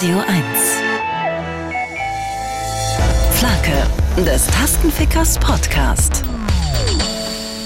[0.00, 0.26] Radio 1.
[3.32, 6.22] Flake des Tastenfickers Podcast.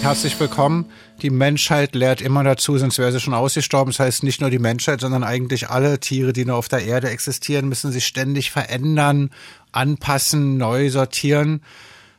[0.01, 0.87] Herzlich willkommen.
[1.21, 3.93] Die Menschheit lehrt immer dazu, sonst wäre sie schon ausgestorben.
[3.93, 7.11] Das heißt, nicht nur die Menschheit, sondern eigentlich alle Tiere, die nur auf der Erde
[7.11, 9.29] existieren, müssen sich ständig verändern,
[9.73, 11.61] anpassen, neu sortieren.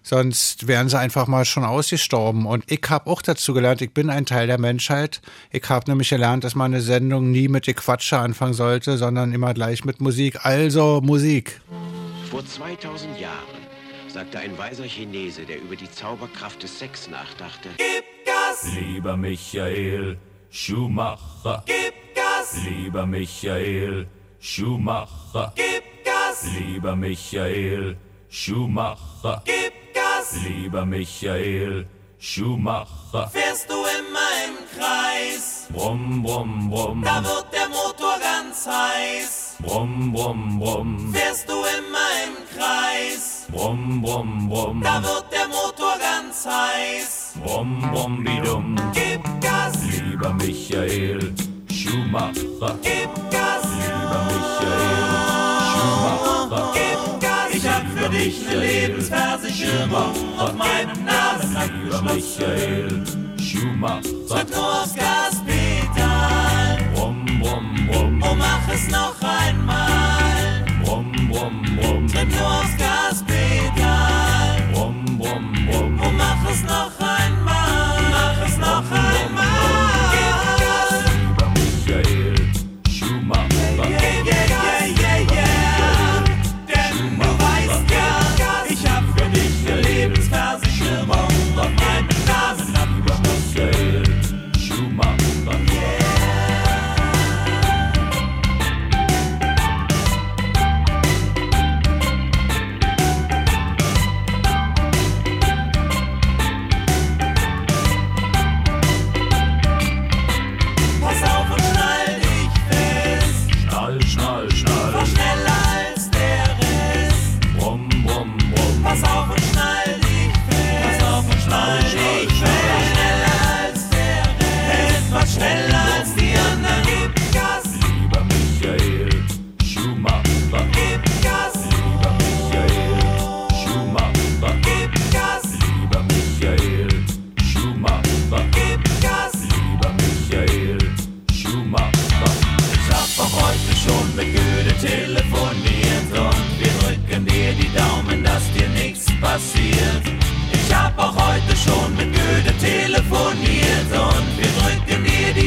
[0.04, 2.46] Sonst wären sie einfach mal schon ausgestorben.
[2.46, 5.22] Und ich habe auch dazu gelernt, ich bin ein Teil der Menschheit.
[5.50, 9.54] Ich habe nämlich gelernt, dass man eine Sendung nie mit Gequatsche anfangen sollte, sondern immer
[9.54, 10.46] gleich mit Musik.
[10.46, 11.62] Also Musik.
[12.30, 13.64] Vor 2000 Jahren
[14.10, 17.70] sagte ein weiser Chinese, der über die Zauberkraft des Sex nachdachte.
[17.78, 18.72] Gib Gas!
[18.74, 20.18] Lieber Michael
[20.52, 21.64] Schumacher.
[21.66, 22.58] Gib Gas!
[22.64, 24.08] Lieber Michael
[24.40, 25.54] Schumacher.
[25.56, 26.46] Gib Gas!
[26.60, 27.96] Lieber Michael
[28.30, 29.42] Schumacher.
[29.46, 29.83] Gib
[30.24, 30.36] Gas!
[30.44, 31.86] Lieber Michael
[32.18, 33.28] Schumacher.
[33.30, 35.68] Fährst du immer im Kreis?
[35.72, 37.02] Brumm, brumm, brumm.
[37.04, 39.58] Da wird der Motor ganz heiß.
[39.62, 41.14] Brumm, brumm, brumm.
[41.14, 43.48] Fährst du immer im Kreis?
[43.52, 44.82] Brumm, brumm, brumm.
[44.82, 47.34] Da wird der Motor ganz heiß.
[47.44, 48.76] Brumm, brumm, bidum.
[48.94, 49.74] Gib Gas!
[49.84, 51.34] Lieber Michael
[51.70, 52.80] Schumacher.
[52.82, 53.64] Gib Gas!
[53.64, 54.53] Lieber Michael
[58.14, 62.38] hab dich eine Lebensversicherung auf meinem Namen Lieber abgeschlossen.
[62.38, 63.04] Michael
[63.40, 64.02] Schumacher.
[64.28, 66.78] Tritt nur aufs Gaspedal.
[66.94, 68.24] Brumm, brumm, brumm.
[68.24, 70.66] Oh, mach es noch einmal.
[70.84, 72.08] Brumm, brumm, brumm.
[72.08, 74.62] Tritt nur aufs Gaspedal.
[74.74, 76.02] Brumm, brumm, brumm.
[76.04, 77.03] Oh, mach es noch einmal.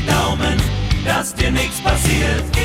[0.06, 0.56] Daumen,
[1.04, 2.55] dass dir nichts passiert.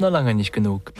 [0.00, 0.92] Noch lange nicht genug.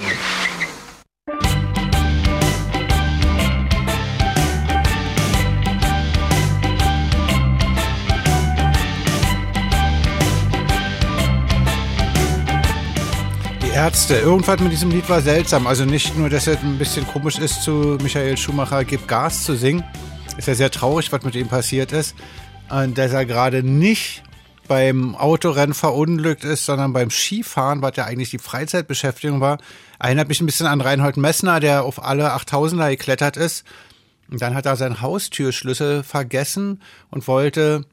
[13.62, 14.16] Die Ärzte.
[14.16, 15.66] Irgendwas mit diesem Lied war seltsam.
[15.66, 19.56] Also nicht nur, dass es ein bisschen komisch ist, zu Michael Schumacher Gib Gas zu
[19.56, 19.84] singen.
[20.36, 22.14] Ist ja sehr traurig, was mit ihm passiert ist.
[22.68, 24.22] Und dass er gerade nicht
[24.70, 29.58] beim Autorennen verunglückt ist, sondern beim Skifahren, was ja eigentlich die Freizeitbeschäftigung war.
[29.98, 33.64] Erinnert mich ein bisschen an Reinhold Messner, der auf alle 8000er geklettert ist.
[34.30, 36.80] Und dann hat er seinen Haustürschlüssel vergessen
[37.10, 37.84] und wollte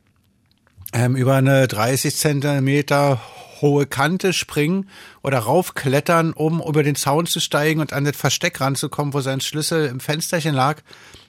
[0.93, 3.21] ähm, über eine 30 Zentimeter
[3.59, 4.87] hohe Kante springen
[5.23, 9.41] oder raufklettern, um über den Zaun zu steigen und an das Versteck ranzukommen, wo sein
[9.41, 10.83] Schlüssel im Fensterchen lag.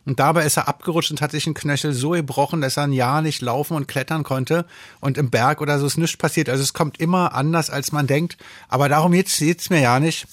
[0.09, 2.95] Und dabei ist er abgerutscht und hat sich einen Knöchel so gebrochen, dass er ein
[2.95, 4.65] Jahr nicht laufen und klettern konnte.
[5.01, 6.49] Und im Berg oder so ist nichts passiert.
[6.49, 8.39] Also es kommt immer anders, als man denkt.
[8.69, 10.27] Aber darum jetzt geht's mir ja nicht.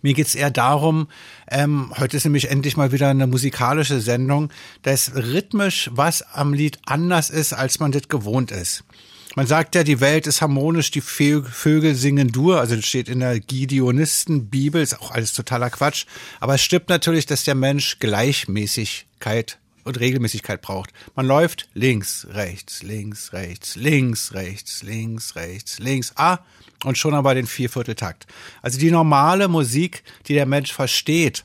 [0.00, 1.08] Mir geht's eher darum,
[1.50, 4.50] ähm, heute ist nämlich endlich mal wieder eine musikalische Sendung,
[4.82, 8.84] dass rhythmisch was am Lied anders ist, als man das gewohnt ist.
[9.34, 13.08] Man sagt ja, die Welt ist harmonisch, die Vö- Vögel singen Dur, also das steht
[13.08, 16.04] in der Gideonisten-Bibel, ist auch alles totaler Quatsch.
[16.38, 20.90] Aber es stimmt natürlich, dass der Mensch Gleichmäßigkeit und Regelmäßigkeit braucht.
[21.14, 26.38] Man läuft links, rechts, links, rechts, links, rechts, links, rechts, links, ah,
[26.84, 28.26] und schon aber den Viervierteltakt.
[28.60, 31.44] Also die normale Musik, die der Mensch versteht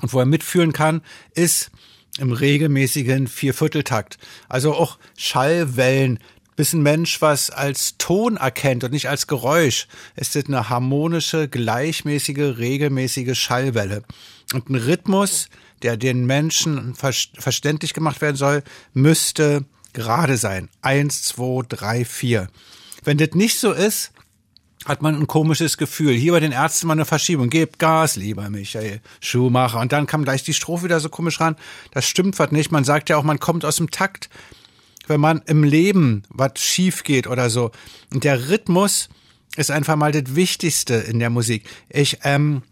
[0.00, 1.02] und wo er mitfühlen kann,
[1.34, 1.70] ist
[2.18, 4.18] im regelmäßigen Viervierteltakt.
[4.48, 6.18] Also auch Schallwellen,
[6.56, 11.48] bis ein Mensch was als Ton erkennt und nicht als Geräusch, ist das eine harmonische,
[11.48, 14.02] gleichmäßige, regelmäßige Schallwelle.
[14.52, 15.48] Und ein Rhythmus,
[15.82, 18.62] der den Menschen verständlich gemacht werden soll,
[18.92, 20.68] müsste gerade sein.
[20.80, 22.48] Eins, zwei, drei, vier.
[23.04, 24.12] Wenn das nicht so ist,
[24.84, 26.12] hat man ein komisches Gefühl.
[26.12, 27.50] Hier bei den Ärzten mal eine Verschiebung.
[27.50, 29.80] Gebt Gas, lieber Michael Schumacher.
[29.80, 31.56] Und dann kam gleich die Strophe wieder so komisch ran.
[31.92, 32.72] Das stimmt was nicht.
[32.72, 34.28] Man sagt ja auch, man kommt aus dem Takt,
[35.12, 37.70] wenn man im Leben was schief geht oder so.
[38.12, 39.10] Und der Rhythmus
[39.56, 41.68] ist einfach mal das Wichtigste in der Musik.
[41.90, 42.62] Ich ähm,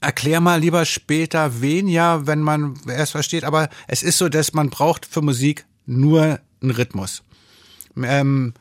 [0.00, 3.44] erklär mal lieber später wen ja, wenn man es versteht.
[3.44, 7.22] Aber es ist so, dass man braucht für Musik nur einen Rhythmus.
[7.96, 8.52] Ähm,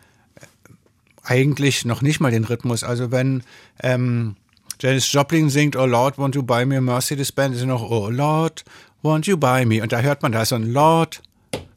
[1.23, 2.83] eigentlich noch nicht mal den Rhythmus.
[2.83, 3.43] Also wenn
[3.81, 4.35] ähm,
[4.79, 8.63] Janis Joplin singt Oh Lord, won't you buy me a Mercedes-Benz, ist noch Oh Lord,
[9.01, 9.81] won't you buy me?
[9.81, 11.21] Und da hört man da so ein Lord,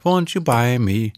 [0.07, 1.13] won't you buy me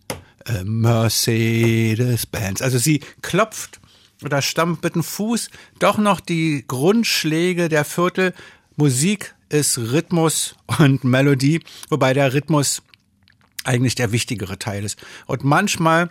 [0.46, 2.62] a Mercedes-Benz?
[2.62, 3.80] Also sie klopft
[4.24, 8.32] oder stammt mit dem Fuß doch noch die Grundschläge der Viertel.
[8.76, 12.82] Musik ist Rhythmus und Melodie, wobei der Rhythmus
[13.64, 14.98] eigentlich der wichtigere Teil ist.
[15.26, 16.08] Und manchmal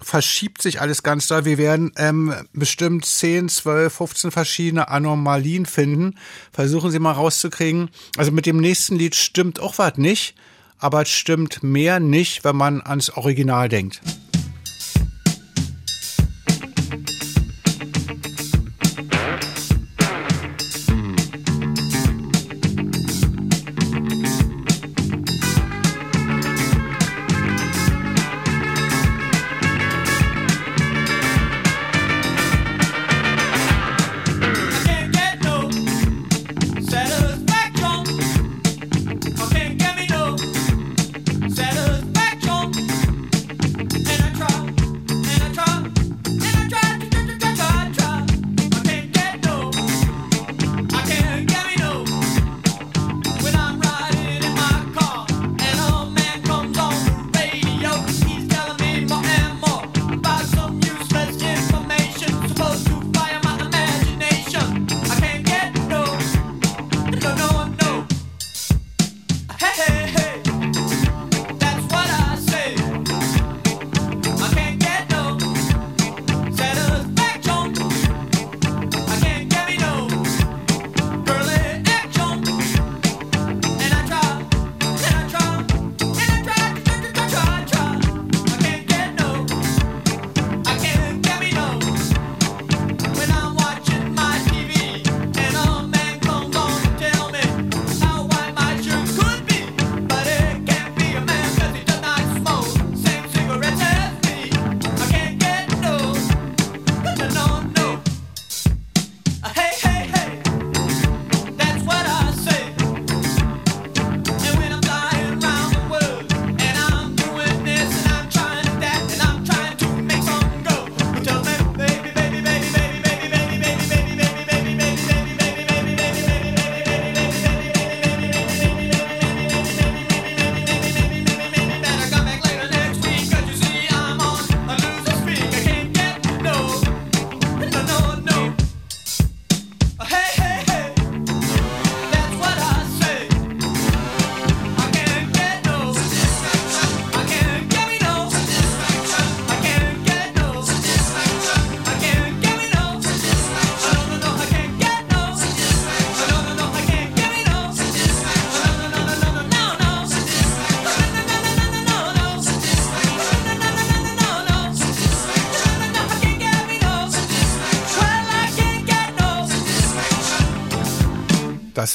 [0.00, 1.46] verschiebt sich alles ganz doll.
[1.46, 6.14] Wir werden ähm, bestimmt 10, 12, 15 verschiedene Anomalien finden.
[6.52, 7.90] Versuchen Sie mal rauszukriegen.
[8.16, 10.34] Also mit dem nächsten Lied stimmt auch was nicht,
[10.78, 14.00] aber es stimmt mehr nicht, wenn man ans Original denkt.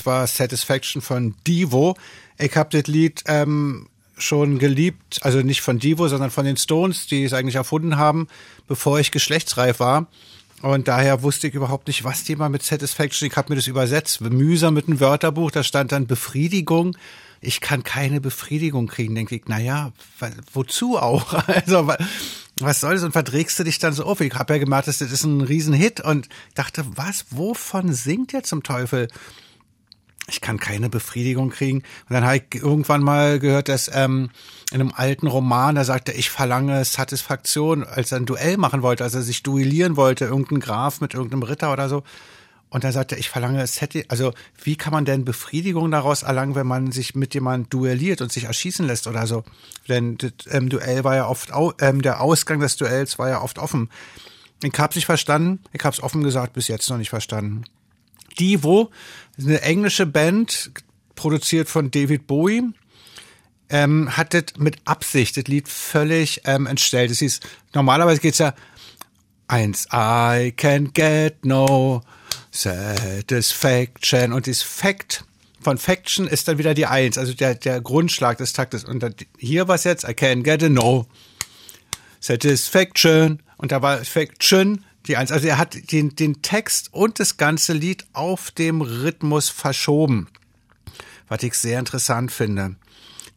[0.05, 1.95] War Satisfaction von Divo.
[2.38, 7.07] Ich habe das Lied ähm, schon geliebt, also nicht von Divo, sondern von den Stones,
[7.07, 8.27] die es eigentlich erfunden haben,
[8.67, 10.07] bevor ich geschlechtsreif war.
[10.62, 13.27] Und daher wusste ich überhaupt nicht, was die mal mit Satisfaction.
[13.27, 15.51] Ich habe mir das übersetzt, mühsam mit einem Wörterbuch.
[15.51, 16.95] Da stand dann Befriedigung.
[17.41, 19.13] Ich kann keine Befriedigung kriegen.
[19.13, 19.91] Denke ich, naja,
[20.53, 21.33] wozu auch?
[21.48, 21.91] Also
[22.60, 23.03] was soll das?
[23.03, 24.22] Und verdrägst du dich dann so auf?
[24.22, 28.63] Ich habe ja gemerkt, das ist ein Riesenhit und dachte, was, wovon singt ihr zum
[28.63, 29.10] Teufel?
[30.27, 31.80] Ich kann keine Befriedigung kriegen.
[31.80, 34.30] Und dann habe ich irgendwann mal gehört, dass ähm,
[34.72, 38.82] in einem alten Roman, da sagte er, ich verlange Satisfaktion, als er ein Duell machen
[38.82, 42.03] wollte, als er sich duellieren wollte, irgendein Graf mit irgendeinem Ritter oder so.
[42.70, 44.10] Und da sagte er, ich verlange Satisfaktion.
[44.10, 48.32] Also wie kann man denn Befriedigung daraus erlangen, wenn man sich mit jemandem duelliert und
[48.32, 49.44] sich erschießen lässt oder so?
[49.89, 51.51] Denn das ähm, Duell war ja oft,
[51.82, 53.89] ähm, der Ausgang des Duells war ja oft offen.
[54.63, 55.60] Ich hab's nicht verstanden.
[55.74, 57.65] Ich hab's offen gesagt, bis jetzt noch nicht verstanden.
[59.38, 60.72] Divo, eine englische Band,
[61.16, 62.63] produziert von David Bowie,
[63.70, 67.12] ähm, hat das mit Absicht, das Lied völlig ähm, entstellt.
[67.12, 67.40] Es hieß,
[67.74, 68.54] normalerweise geht's ja
[69.48, 72.02] eins, I can get no
[72.52, 75.25] satisfaction und das Fact
[75.62, 78.84] von Faction ist dann wieder die Eins, also der, der Grundschlag des Taktes.
[78.84, 79.06] Und
[79.38, 81.08] hier war es jetzt, I can get a no
[82.20, 85.31] satisfaction und da war Faction die Eins.
[85.31, 90.27] Also er hat den, den Text und das ganze Lied auf dem Rhythmus verschoben,
[91.27, 92.75] was ich sehr interessant finde.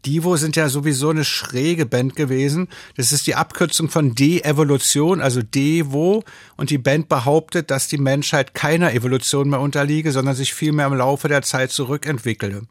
[0.05, 2.69] Divo sind ja sowieso eine schräge Band gewesen.
[2.97, 6.23] Das ist die Abkürzung von De-Evolution, also Devo.
[6.57, 10.95] Und die Band behauptet, dass die Menschheit keiner Evolution mehr unterliege, sondern sich vielmehr im
[10.95, 12.63] Laufe der Zeit zurückentwickele.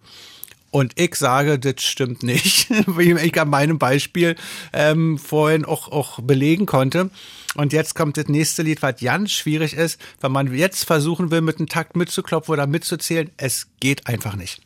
[0.76, 4.36] Und ich sage, das stimmt nicht, wie ich an meinem Beispiel
[4.74, 7.12] ähm, vorhin auch, auch belegen konnte.
[7.56, 11.40] Und jetzt kommt das nächste Lied, was ganz schwierig ist, wenn man jetzt versuchen will,
[11.40, 13.30] mit einem Takt mitzuklopfen oder mitzuzählen.
[13.38, 14.64] Es geht einfach nicht.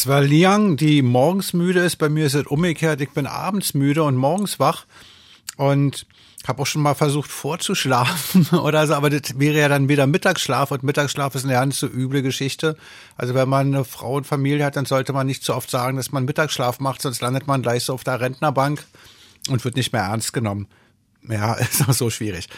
[0.00, 1.96] Das war Liang, die morgens müde ist.
[1.96, 3.02] Bei mir ist es umgekehrt.
[3.02, 4.86] Ich bin abends müde und morgens wach.
[5.58, 6.06] Und
[6.48, 10.70] habe auch schon mal versucht vorzuschlafen oder so, aber das wäre ja dann wieder Mittagsschlaf
[10.70, 12.78] und Mittagsschlaf ist eine ganz so üble Geschichte.
[13.18, 15.98] Also wenn man eine Frau und Familie hat, dann sollte man nicht zu oft sagen,
[15.98, 18.82] dass man Mittagsschlaf macht, sonst landet man gleich so auf der Rentnerbank
[19.50, 20.66] und wird nicht mehr ernst genommen.
[21.28, 22.48] Ja, ist auch so schwierig.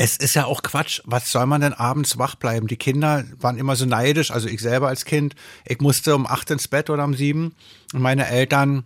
[0.00, 1.00] Es ist ja auch Quatsch.
[1.04, 2.68] Was soll man denn abends wach bleiben?
[2.68, 4.30] Die Kinder waren immer so neidisch.
[4.30, 5.34] Also ich selber als Kind.
[5.66, 7.54] Ich musste um acht ins Bett oder um sieben.
[7.92, 8.84] Und meine Eltern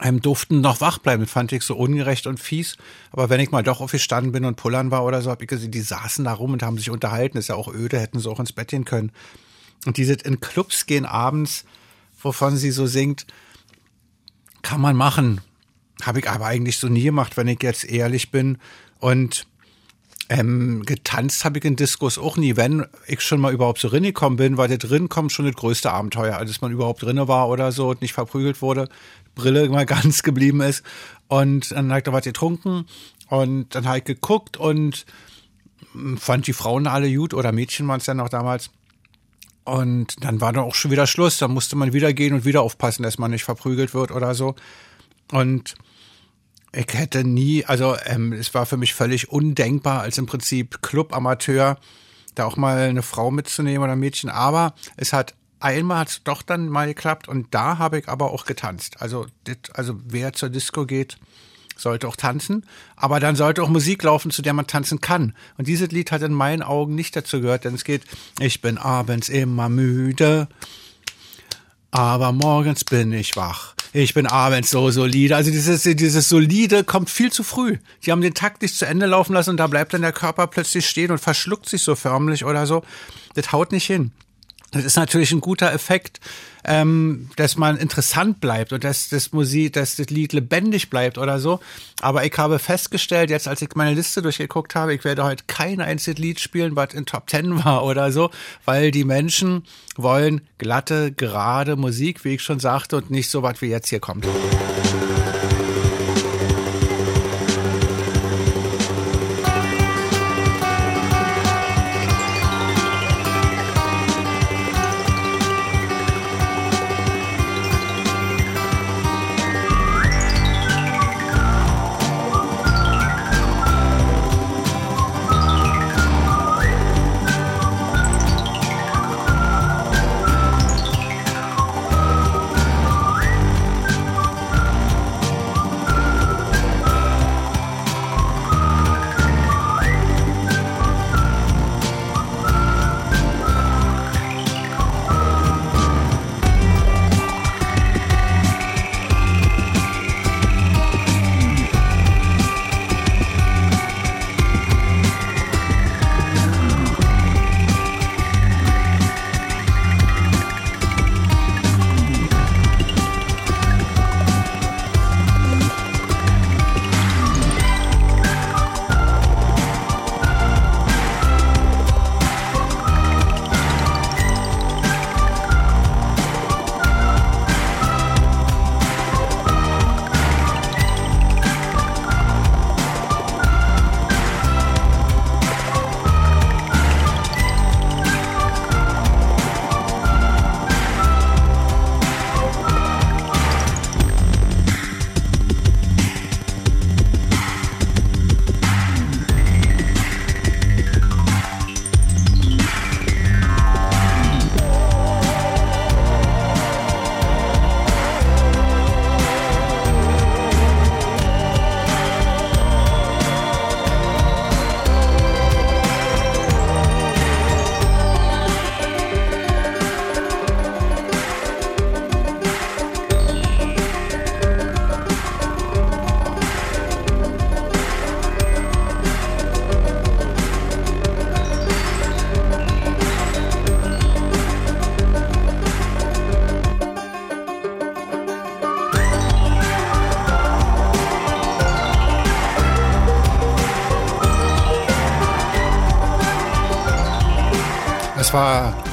[0.00, 1.26] ähm, durften noch wach bleiben.
[1.26, 2.78] Fand ich so ungerecht und fies.
[3.12, 5.70] Aber wenn ich mal doch aufgestanden bin und pullern war oder so, hab ich gesehen,
[5.70, 7.36] die saßen da rum und haben sich unterhalten.
[7.36, 9.12] ist ja auch öde, hätten sie auch ins Bett gehen können.
[9.84, 11.66] Und diese in Clubs gehen abends,
[12.18, 13.26] wovon sie so singt,
[14.62, 15.42] kann man machen.
[16.02, 18.58] Habe ich aber eigentlich so nie gemacht, wenn ich jetzt ehrlich bin.
[18.98, 19.46] Und
[20.28, 22.56] ähm, getanzt habe ich in Diskos auch nie.
[22.56, 25.92] Wenn ich schon mal überhaupt so reingekommen bin, war der drin kommt schon das größte
[25.92, 28.88] Abenteuer, als man überhaupt drinne war oder so und nicht verprügelt wurde.
[29.34, 30.82] Brille mal ganz geblieben ist.
[31.28, 32.86] Und dann habe ich da was getrunken
[33.28, 35.06] und dann habe ich geguckt und
[36.16, 38.70] fand die Frauen alle gut oder Mädchen waren es ja noch damals.
[39.64, 41.38] Und dann war dann auch schon wieder Schluss.
[41.38, 44.54] Dann musste man wieder gehen und wieder aufpassen, dass man nicht verprügelt wird oder so.
[45.32, 45.74] Und
[46.76, 51.78] ich hätte nie, also ähm, es war für mich völlig undenkbar, als im Prinzip Club-Amateur
[52.34, 54.28] da auch mal eine Frau mitzunehmen oder ein Mädchen.
[54.28, 58.30] Aber es hat einmal hat es doch dann mal geklappt und da habe ich aber
[58.30, 59.00] auch getanzt.
[59.00, 61.16] Also, dit, also wer zur Disco geht,
[61.78, 65.34] sollte auch tanzen, aber dann sollte auch Musik laufen, zu der man tanzen kann.
[65.56, 68.02] Und dieses Lied hat in meinen Augen nicht dazu gehört, denn es geht,
[68.38, 70.48] ich bin abends immer müde,
[71.90, 73.75] aber morgens bin ich wach.
[73.98, 75.36] Ich bin abends so solide.
[75.36, 77.78] Also dieses, dieses solide kommt viel zu früh.
[78.04, 80.46] Die haben den Takt nicht zu Ende laufen lassen und da bleibt dann der Körper
[80.48, 82.82] plötzlich stehen und verschluckt sich so förmlich oder so.
[83.36, 84.10] Das haut nicht hin.
[84.72, 86.20] Das ist natürlich ein guter Effekt,
[86.64, 91.38] ähm, dass man interessant bleibt und dass das Musik, dass das Lied lebendig bleibt oder
[91.38, 91.60] so.
[92.00, 95.80] Aber ich habe festgestellt, jetzt als ich meine Liste durchgeguckt habe, ich werde heute kein
[95.80, 98.30] einziges Lied spielen, was in Top Ten war oder so,
[98.64, 99.64] weil die Menschen
[99.96, 104.00] wollen glatte, gerade Musik, wie ich schon sagte, und nicht so was wie jetzt hier
[104.00, 104.26] kommt.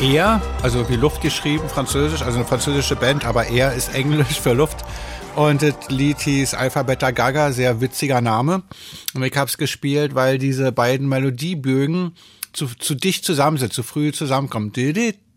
[0.03, 4.51] Er, also wie Luft geschrieben, französisch, also eine französische Band, aber er ist englisch für
[4.51, 4.83] Luft.
[5.37, 8.63] Und das Lied hieß Alpha Beta Gaga, sehr witziger Name.
[9.13, 12.15] Und ich habe es gespielt, weil diese beiden Melodiebögen
[12.51, 14.73] zu, zu dicht zusammen sind, zu früh zusammenkommen.
[14.75, 15.31] Also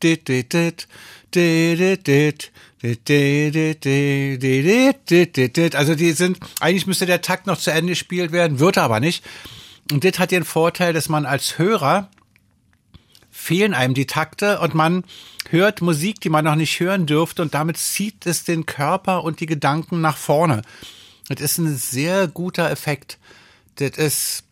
[5.94, 9.24] die sind, eigentlich müsste der Takt noch zu Ende gespielt werden, wird aber nicht.
[9.92, 12.11] Und das hat den Vorteil, dass man als Hörer
[13.46, 15.04] fehlen einem die Takte und man
[15.50, 19.38] hört Musik, die man noch nicht hören dürfte und damit zieht es den Körper und
[19.38, 20.62] die Gedanken nach vorne.
[21.28, 23.18] Das ist ein sehr guter Effekt.
[23.76, 24.44] Das ist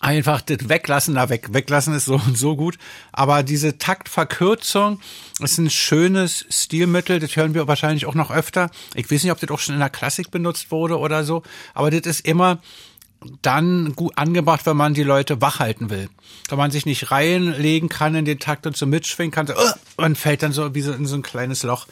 [0.00, 2.78] einfach das Weglassen, da weg, weglassen ist so und so gut.
[3.12, 5.00] Aber diese Taktverkürzung
[5.40, 7.20] ist ein schönes Stilmittel.
[7.20, 8.70] Das hören wir wahrscheinlich auch noch öfter.
[8.94, 11.44] Ich weiß nicht, ob das auch schon in der Klassik benutzt wurde oder so.
[11.74, 12.58] Aber das ist immer
[13.42, 16.08] dann gut angebracht, wenn man die Leute wach halten will.
[16.48, 19.72] Wenn man sich nicht reinlegen kann in den Takt und so mitschwingen kann, so, uh,
[19.96, 21.86] man fällt dann so wie so in so ein kleines Loch.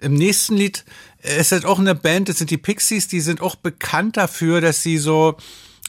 [0.00, 0.84] Im nächsten Lied
[1.22, 4.82] ist das auch eine Band, das sind die Pixies, die sind auch bekannt dafür, dass
[4.82, 5.36] sie so,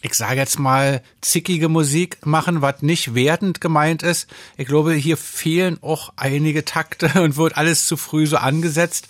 [0.01, 4.27] ich sage jetzt mal, zickige Musik machen, was nicht wertend gemeint ist.
[4.57, 9.07] Ich glaube, hier fehlen auch einige Takte und wird alles zu früh so angesetzt.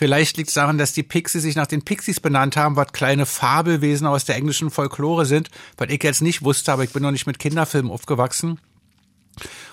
[0.00, 3.26] Vielleicht liegt es daran, dass die Pixies sich nach den Pixies benannt haben, was kleine
[3.26, 7.10] Fabelwesen aus der englischen Folklore sind, was ich jetzt nicht wusste, aber ich bin noch
[7.10, 8.58] nicht mit Kinderfilmen aufgewachsen.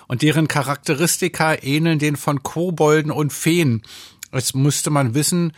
[0.06, 3.80] Und deren Charakteristika ähneln den von Kobolden und Feen.
[4.30, 5.54] Jetzt musste man wissen,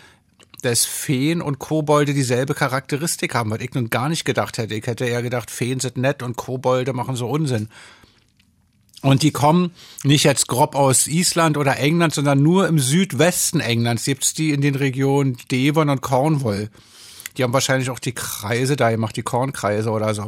[0.63, 4.77] dass Feen und Kobolde dieselbe Charakteristik haben, was ich nun gar nicht gedacht hätte.
[4.77, 7.71] Ich hätte eher gedacht, Feen sind nett und Kobolde machen so Unsinn.
[9.03, 9.73] Und die kommen
[10.05, 14.61] nicht jetzt grob aus Island oder England, sondern nur im Südwesten Englands gibt's die in
[14.61, 16.69] den Regionen Devon und Cornwall.
[17.37, 20.27] Die haben wahrscheinlich auch die Kreise da gemacht, die Kornkreise oder so.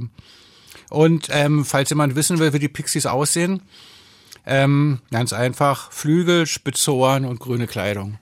[0.89, 3.63] Und ähm, falls jemand wissen will, wie die Pixies aussehen,
[4.47, 8.19] ähm, ganz einfach Flügel, spitze Ohren und grüne Kleidung.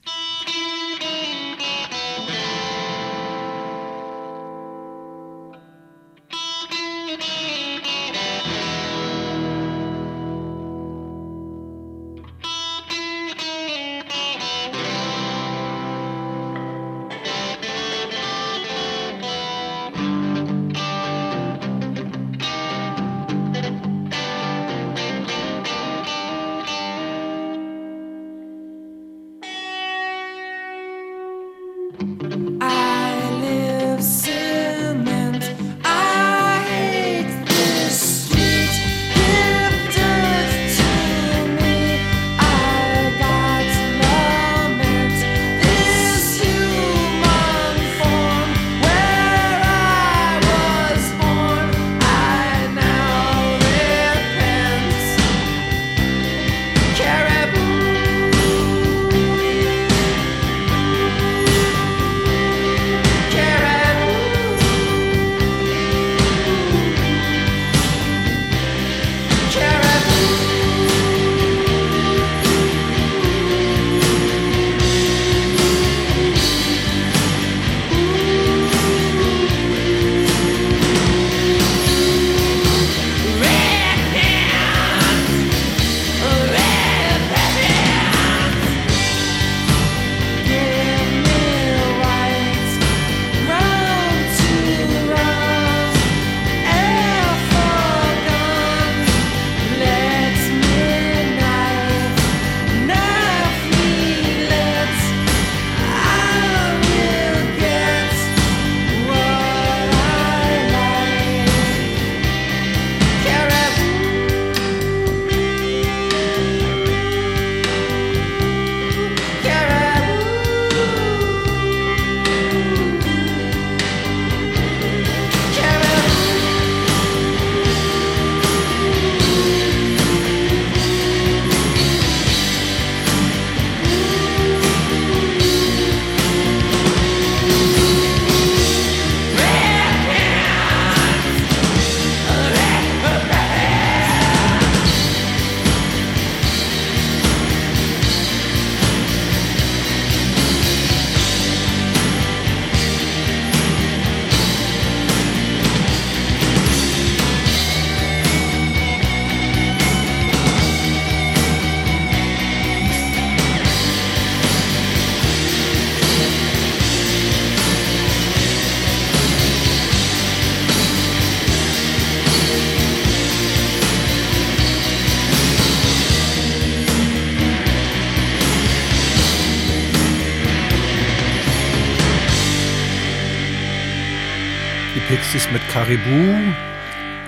[185.90, 186.55] Caribou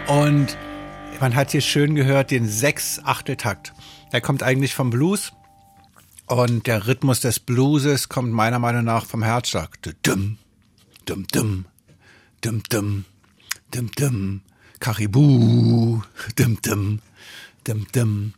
[0.07, 0.57] und
[1.18, 3.72] man hat hier schön gehört den Sechs-Achteltakt.
[4.12, 5.33] Der kommt eigentlich vom Blues.
[6.29, 9.83] Und der Rhythmus des Blueses kommt meiner Meinung nach vom Herzschlag.
[10.05, 10.38] Dum,
[11.07, 11.64] dum, dum,
[12.40, 13.05] dum, dum,
[13.72, 14.40] dum, dum,
[14.79, 16.03] Karibu,
[16.37, 17.01] dum, dum,
[17.64, 18.33] dum, dum,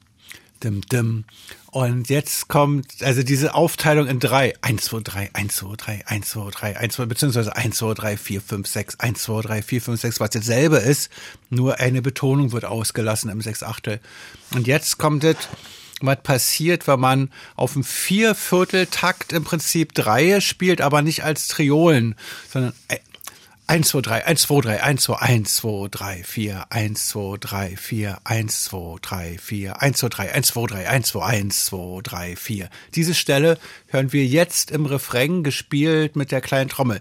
[0.64, 1.24] dum, dum.
[1.70, 4.54] Und jetzt kommt, also diese Aufteilung in drei.
[4.62, 8.16] Eins, zwei, drei, eins, zwei, drei, eins, zwei, drei, eins, zwei, beziehungsweise eins, zwei, drei,
[8.16, 11.10] vier, fünf, sechs, eins, zwei, drei, vier, fünf, sechs, was dasselbe ist.
[11.50, 14.00] Nur eine Betonung wird ausgelassen im Sechsachtel.
[14.54, 15.36] Und jetzt kommt es,
[16.00, 22.14] was passiert, wenn man auf dem Viervierteltakt im Prinzip Dreie spielt, aber nicht als Triolen,
[22.50, 22.72] sondern
[23.66, 27.76] 1, 2, 3, 1, 2, 3, 1, 2, 1, 2, 3, 4, 1, 2, 3,
[27.78, 32.00] 4, 1, 2, 3, 4, 1, 2, 3, 1, 2, 3, 1, 2, 1, 2,
[32.02, 32.70] 3, 4.
[32.94, 37.00] Diese Stelle hören wir jetzt im Refrain gespielt mit der kleinen Trommel.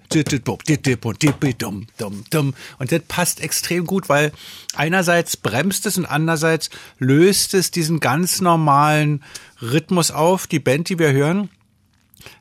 [2.80, 4.32] Und das passt extrem gut, weil
[4.74, 9.22] einerseits bremst es und andererseits löst es diesen ganz normalen
[9.62, 10.48] Rhythmus auf.
[10.48, 11.50] Die Band, die wir hören,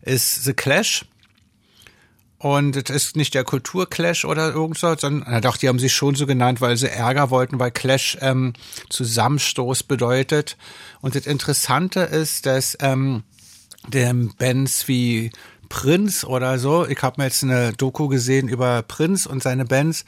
[0.02, 1.06] ist The Clash
[2.42, 6.16] und es ist nicht der Kulturclash oder irgendwas, sondern, na doch, die haben sich schon
[6.16, 8.54] so genannt, weil sie Ärger wollten, weil Clash ähm,
[8.90, 10.56] Zusammenstoß bedeutet.
[11.00, 13.22] Und das Interessante ist, dass ähm,
[13.86, 15.30] der Bands wie
[15.68, 20.04] Prince oder so, ich habe mir jetzt eine Doku gesehen über Prince und seine Bands,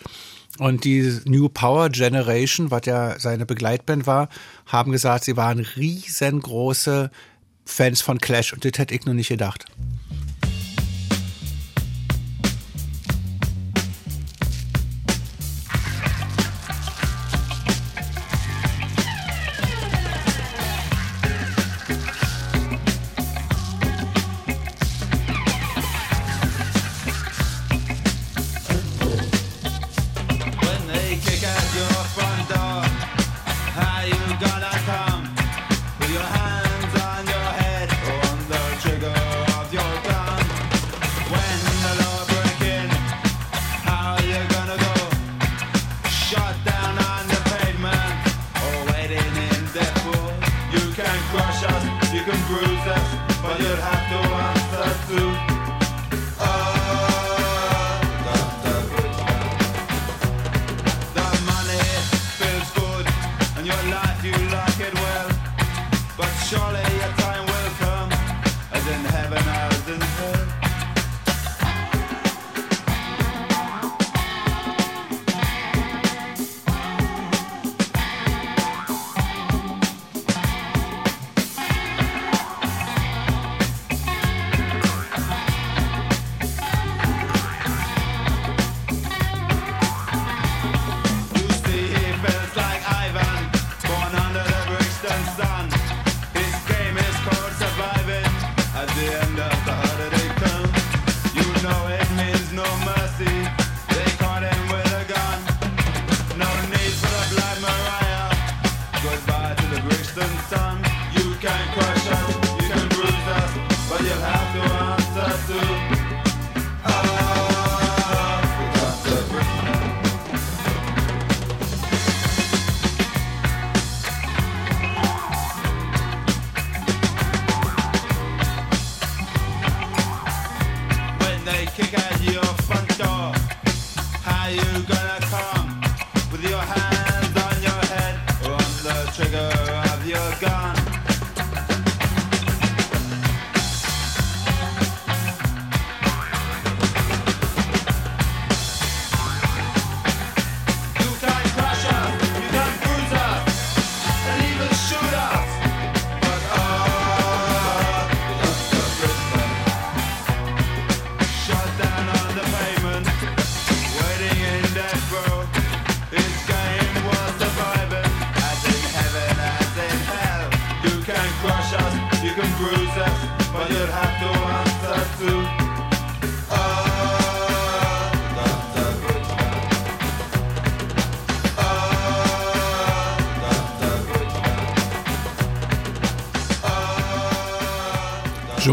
[0.58, 4.28] und die New Power Generation, was ja seine Begleitband war,
[4.66, 7.10] haben gesagt, sie waren riesengroße
[7.64, 8.52] Fans von Clash.
[8.52, 9.66] Und das hätte ich nur nicht gedacht.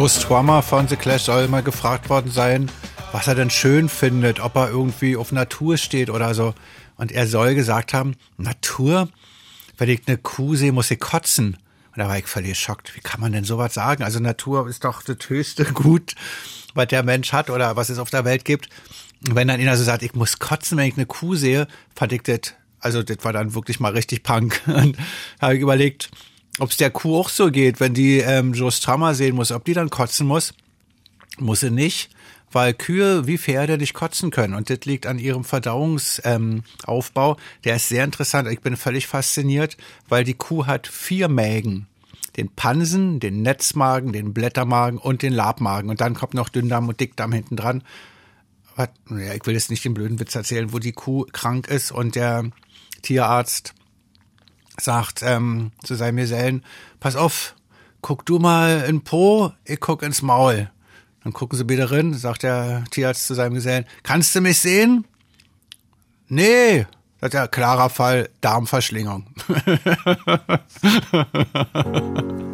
[0.01, 2.71] Joe Strummer von The Clash soll mal gefragt worden sein,
[3.11, 6.55] was er denn schön findet, ob er irgendwie auf Natur steht oder so.
[6.95, 9.09] Und er soll gesagt haben, Natur?
[9.77, 11.55] Wenn ich eine Kuh sehe, muss ich kotzen.
[11.91, 12.95] Und da war ich völlig schockt.
[12.95, 14.01] Wie kann man denn sowas sagen?
[14.01, 16.15] Also Natur ist doch das höchste Gut,
[16.73, 18.69] was der Mensch hat oder was es auf der Welt gibt.
[19.27, 22.11] Und wenn dann einer so sagt, ich muss kotzen, wenn ich eine Kuh sehe, fand
[22.11, 24.63] ich das Also das war dann wirklich mal richtig Punk.
[24.65, 24.97] Und
[25.39, 26.09] habe ich überlegt,
[26.61, 29.65] ob es der Kuh auch so geht, wenn die ähm, Joe Strummer sehen muss, ob
[29.65, 30.53] die dann kotzen muss.
[31.39, 32.11] Muss sie nicht,
[32.51, 34.53] weil Kühe wie Pferde nicht kotzen können.
[34.53, 37.31] Und das liegt an ihrem Verdauungsaufbau.
[37.31, 38.47] Ähm, der ist sehr interessant.
[38.47, 39.75] Ich bin völlig fasziniert,
[40.07, 41.87] weil die Kuh hat vier Mägen.
[42.37, 45.89] Den Pansen, den Netzmagen, den Blättermagen und den Labmagen.
[45.89, 47.83] Und dann kommt noch Dünndarm und Dickdarm hinten dran.
[48.77, 48.87] Ja,
[49.33, 52.51] ich will jetzt nicht den blöden Witz erzählen, wo die Kuh krank ist und der
[53.01, 53.73] Tierarzt
[54.79, 56.63] sagt ähm, zu seinem Gesellen,
[56.99, 57.55] pass auf,
[58.01, 60.69] guck du mal in Po, ich guck ins Maul.
[61.23, 65.05] Dann gucken sie wieder rein, sagt der Tierarzt zu seinem Gesellen, kannst du mich sehen?
[66.27, 66.87] Nee,
[67.19, 69.27] sagt er, klarer Fall, Darmverschlingung.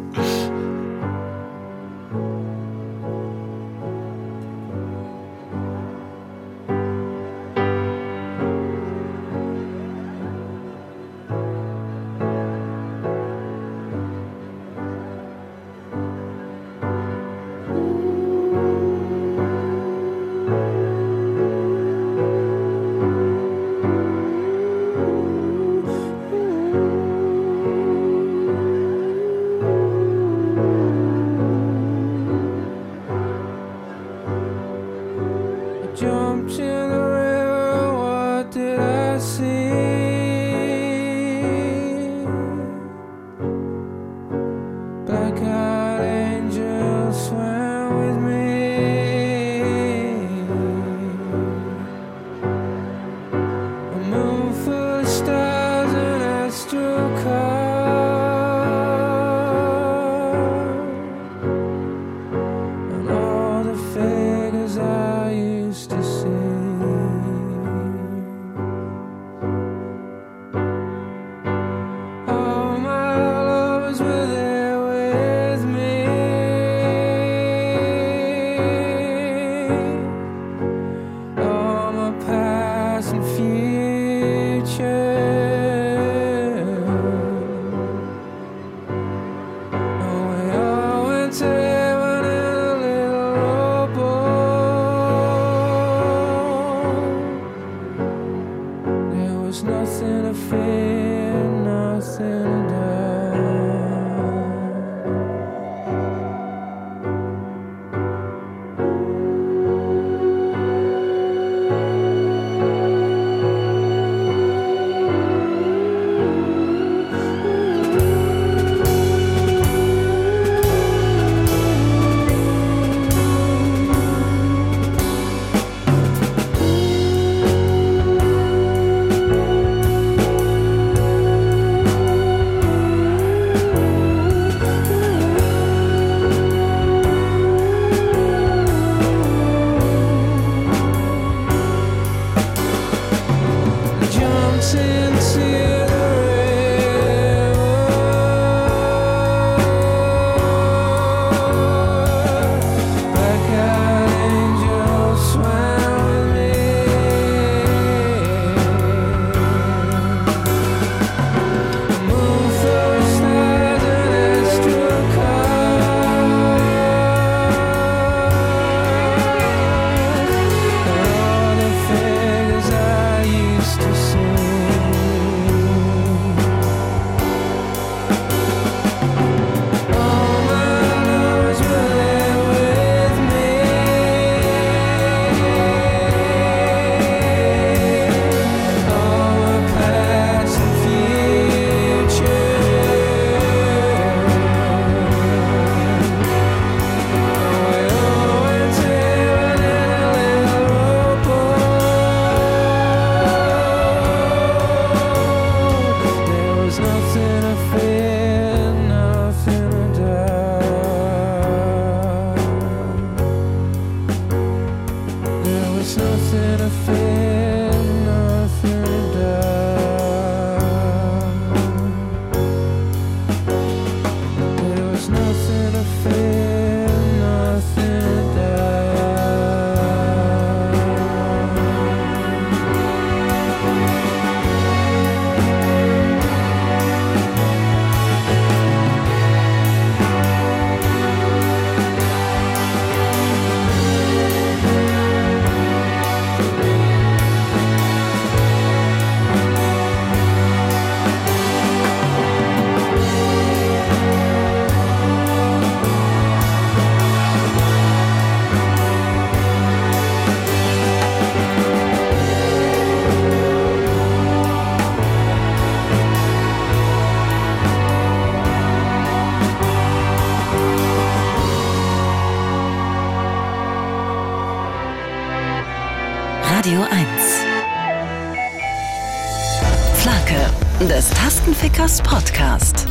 [281.88, 282.87] Podcast.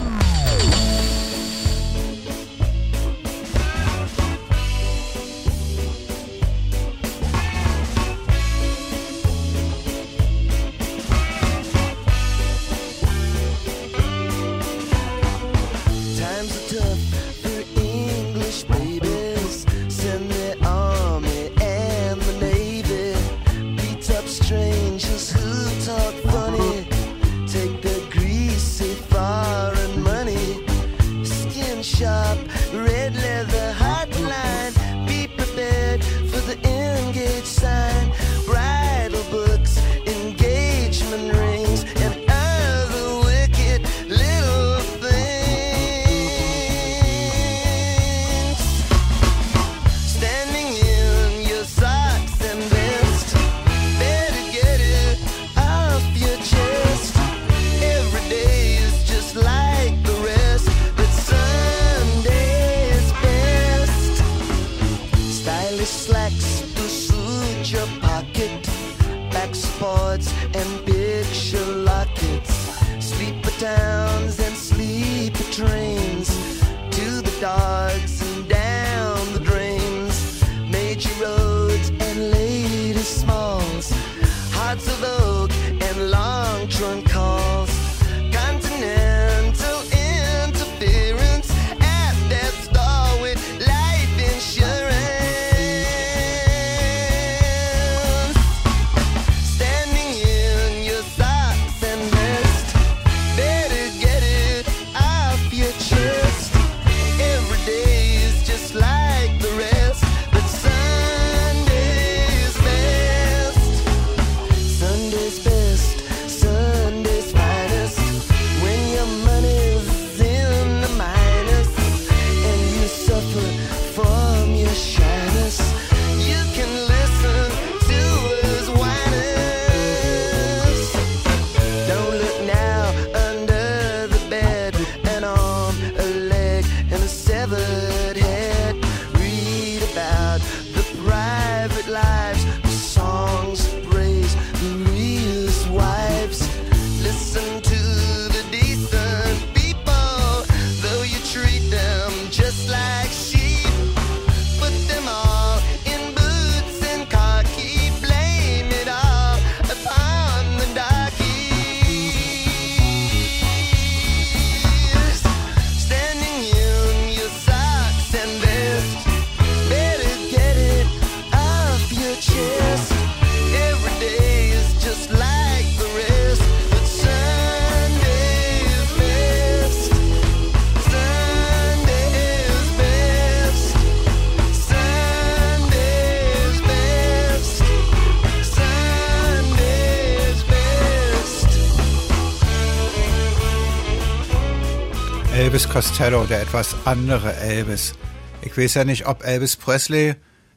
[195.78, 197.94] Costello, der etwas andere Elvis.
[198.42, 200.16] Ich weiß ja nicht, ob Elvis Presley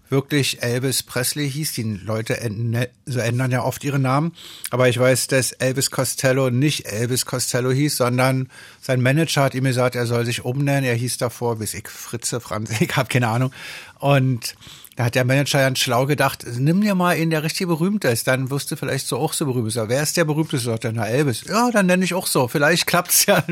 [0.09, 1.75] wirklich Elvis Presley hieß.
[1.75, 4.33] Die Leute ändern, so ändern ja oft ihre Namen.
[4.71, 8.49] Aber ich weiß, dass Elvis Costello nicht Elvis Costello hieß, sondern
[8.81, 10.85] sein Manager hat ihm gesagt, er soll sich umnennen.
[10.85, 13.53] Er hieß davor, weiß ich, Fritze, Franz, ich habe keine Ahnung.
[13.99, 14.55] Und
[15.01, 18.26] da hat der Manager ganz schlau gedacht, nimm dir mal einen, der richtig berühmt ist,
[18.26, 19.88] dann wirst du vielleicht so auch so berühmt sein.
[19.88, 20.66] Wer ist der berühmteste?
[20.66, 21.44] Sagt er, na Elvis.
[21.48, 22.48] Ja, dann nenne ich auch so.
[22.48, 23.42] Vielleicht klappt's ja,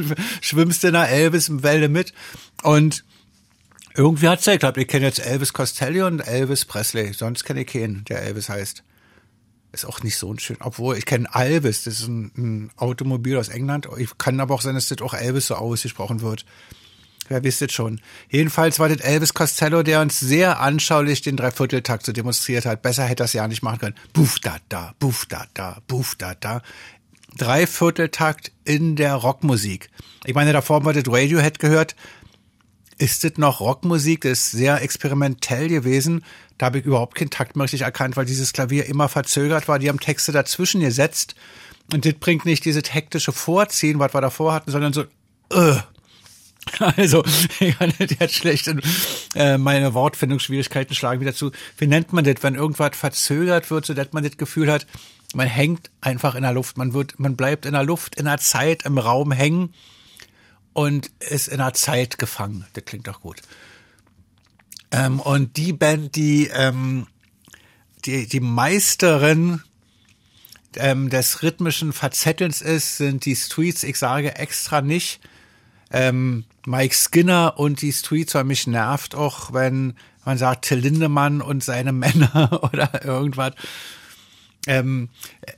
[0.43, 2.13] schwimmst du der Elvis im Welle mit.
[2.63, 3.03] Und
[3.95, 4.77] irgendwie hat's ja geklappt.
[4.77, 7.15] Ich kenne jetzt Elvis Costello und Elvis Presley.
[7.15, 8.85] Sonst kenne ich keinen, der Elvis heißt.
[9.73, 10.59] Ist auch nicht so ein schön.
[10.61, 13.89] Obwohl, ich kenne Elvis, das ist ein, ein Automobil aus England.
[13.97, 16.45] Ich kann aber auch sein, dass das auch Elvis so ausgesprochen wird.
[17.29, 18.01] Wer wisst es schon.
[18.31, 22.83] Jedenfalls war das Elvis Costello, der uns sehr anschaulich den Dreivierteltakt so demonstriert hat.
[22.83, 23.95] Besser hätte es ja nicht machen können.
[24.13, 26.63] Buff da da, buff da da, buff da da.
[27.37, 29.91] Dreivierteltakt in der Rockmusik.
[30.25, 31.95] Ich meine, davor wir das Radiohead gehört.
[32.97, 34.23] Ist das noch Rockmusik?
[34.23, 36.25] Das ist sehr experimentell gewesen.
[36.57, 39.79] Da habe ich überhaupt keinen Takt mehr richtig erkannt, weil dieses Klavier immer verzögert war.
[39.79, 41.37] Die haben Texte dazwischen gesetzt.
[41.93, 45.03] Und das bringt nicht dieses hektische Vorziehen, was wir davor hatten, sondern so,
[45.53, 45.77] äh.
[46.97, 47.25] Also,
[47.61, 48.71] ich kann das jetzt schlecht,
[49.35, 51.53] äh, meine Wortfindungsschwierigkeiten schlagen wieder zu.
[51.77, 54.87] Wie nennt man das, wenn irgendwas verzögert wird, so dass man das Gefühl hat,
[55.35, 56.79] man hängt einfach in der Luft.
[56.79, 59.75] Man wird, man bleibt in der Luft, in der Zeit, im Raum hängen
[60.73, 62.67] und ist in der Zeit gefangen.
[62.73, 63.43] Das klingt doch gut.
[64.91, 67.07] Ähm, und die Band, die, ähm,
[68.05, 69.63] die, die Meisterin
[70.77, 75.21] ähm, des rhythmischen Verzettelns ist, sind die Streets, ich sage extra nicht,
[75.91, 81.41] ähm, Mike Skinner und die Streets, weil mich nervt auch, wenn man sagt Till Lindemann
[81.41, 83.55] und seine Männer oder irgendwas.
[84.67, 85.09] Ähm,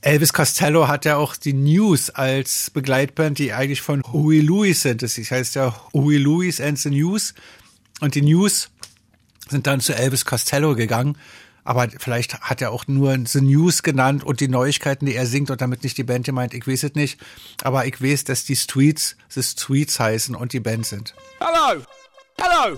[0.02, 5.02] Elvis Costello hat ja auch die News als Begleitband, die eigentlich von Huey Lewis sind.
[5.02, 7.34] Das heißt ja Huey Lewis and the News.
[8.00, 8.70] Und die News
[9.48, 11.18] sind dann zu Elvis Costello gegangen.
[11.70, 15.52] Aber vielleicht hat er auch nur The News genannt und die Neuigkeiten, die er singt
[15.52, 16.52] und damit nicht die Band gemeint.
[16.52, 17.20] Ich weiß es nicht.
[17.62, 21.14] Aber ich weiß, dass die Streets The Streets heißen und die Band sind.
[21.38, 21.80] Hello!
[22.40, 22.76] Hello!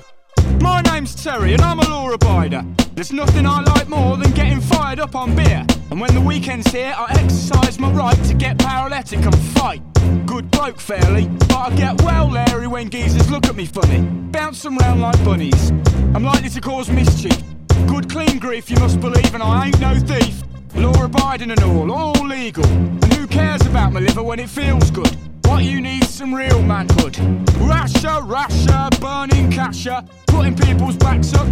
[0.61, 2.67] My name's Terry and I'm a law abider.
[2.95, 5.65] There's nothing I like more than getting fired up on beer.
[5.91, 9.81] And when the weekend's here, I exercise my right to get paralytic and fight.
[10.27, 14.03] Good bloke, fairly, but I get well leery when geezers look at me funny.
[14.33, 15.71] Bounce them round like bunnies.
[16.15, 17.43] I'm likely to cause mischief.
[17.87, 20.43] Good clean grief, you must believe, and I ain't no thief.
[20.75, 22.65] Law abiding and all, all legal.
[22.67, 25.15] And who cares about my liver when it feels good?
[25.45, 27.19] What you need some real manhood.
[27.59, 31.47] Rasher, rasher, burning casher, putting people's backs up.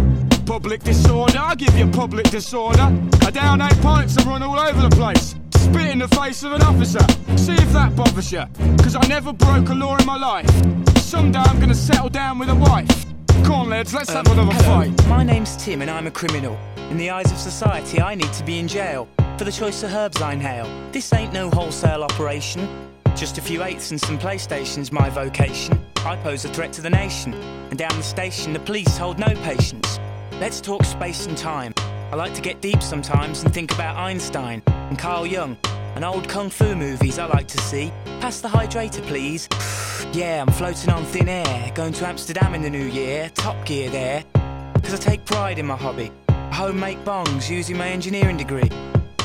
[0.45, 2.91] Public disorder, I give you public disorder.
[3.21, 5.35] I down eight pints and run all over the place.
[5.55, 7.05] Spit in the face of an officer.
[7.37, 8.43] See if that bothers you.
[8.79, 10.49] Cause I never broke a law in my life.
[10.97, 13.10] Someday I'm gonna settle down with a wife.
[13.43, 14.95] Come on, lads, let's have another um, hello.
[14.95, 15.07] fight.
[15.07, 16.57] My name's Tim and I'm a criminal.
[16.89, 19.91] In the eyes of society, I need to be in jail for the choice of
[19.93, 20.69] herbs I inhale.
[20.91, 22.89] This ain't no wholesale operation.
[23.15, 25.83] Just a few eighths and some PlayStation's my vocation.
[26.05, 27.33] I pose a threat to the nation.
[27.33, 29.99] And down the station, the police hold no patience.
[30.33, 31.73] Let's talk space and time.
[32.11, 35.57] I like to get deep sometimes and think about Einstein and Carl Jung
[35.95, 37.91] and old kung fu movies I like to see.
[38.19, 39.47] Pass the hydrator, please.
[40.13, 41.71] yeah, I'm floating on thin air.
[41.73, 43.29] Going to Amsterdam in the new year.
[43.33, 44.23] Top gear there.
[44.73, 46.11] Because I take pride in my hobby.
[46.29, 48.69] I home bongs using my engineering degree.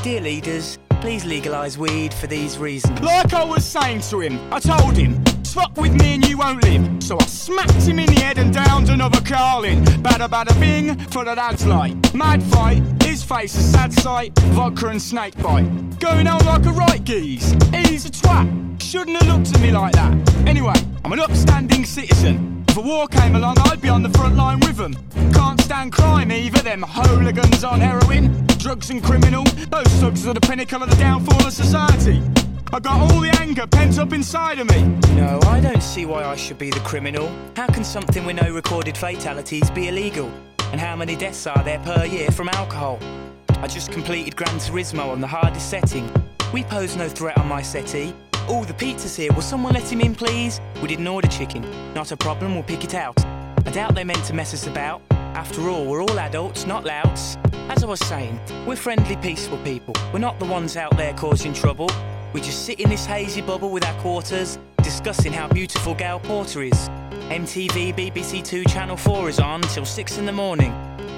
[0.03, 3.01] Dear leaders, please legalise weed for these reasons.
[3.01, 6.63] Like I was saying to him, I told him, fuck with me and you won't
[6.63, 7.03] live.
[7.03, 9.85] So I smacked him in the head and downed another Carlin.
[10.03, 12.15] Bada bada bing, for the dad's light.
[12.15, 12.83] Mad fight,
[13.17, 14.39] his face a sad sight.
[14.57, 15.65] Vodka and snake bite.
[15.99, 17.53] Going on like a right geese.
[17.73, 18.47] He's a twat.
[18.83, 20.13] Shouldn't have looked at me like that.
[20.47, 22.65] Anyway, I'm an upstanding citizen.
[22.69, 24.95] If a war came along, I'd be on the front line with them.
[25.33, 28.47] Can't stand crime either, them hooligans on heroin.
[28.59, 32.21] Drugs and criminal, those thugs are the pinnacle of the downfall of society.
[32.71, 34.83] I've got all the anger pent up inside of me.
[35.15, 37.31] No, I don't see why I should be the criminal.
[37.57, 40.31] How can something with no recorded fatalities be illegal?
[40.73, 42.99] And how many deaths are there per year from alcohol?
[43.49, 46.11] I just completed Gran Turismo on the hardest setting.
[46.53, 48.15] We pose no threat on my settee.
[48.49, 49.33] All the pizza's here.
[49.33, 50.61] Will someone let him in, please?
[50.83, 51.65] We didn't order chicken.
[51.95, 53.25] Not a problem, we'll pick it out.
[53.25, 55.03] I doubt they meant to mess us about.
[55.11, 57.37] After all, we're all adults, not louts.
[57.69, 59.95] As I was saying, we're friendly, peaceful people.
[60.13, 61.91] We're not the ones out there causing trouble.
[62.37, 66.65] We just sit in this hazy bubble with our quarters, discussing how beautiful Gal Porter
[66.65, 66.91] is.
[67.31, 70.71] MTV, BBC Two, Channel 4 is on till 6 in the morning.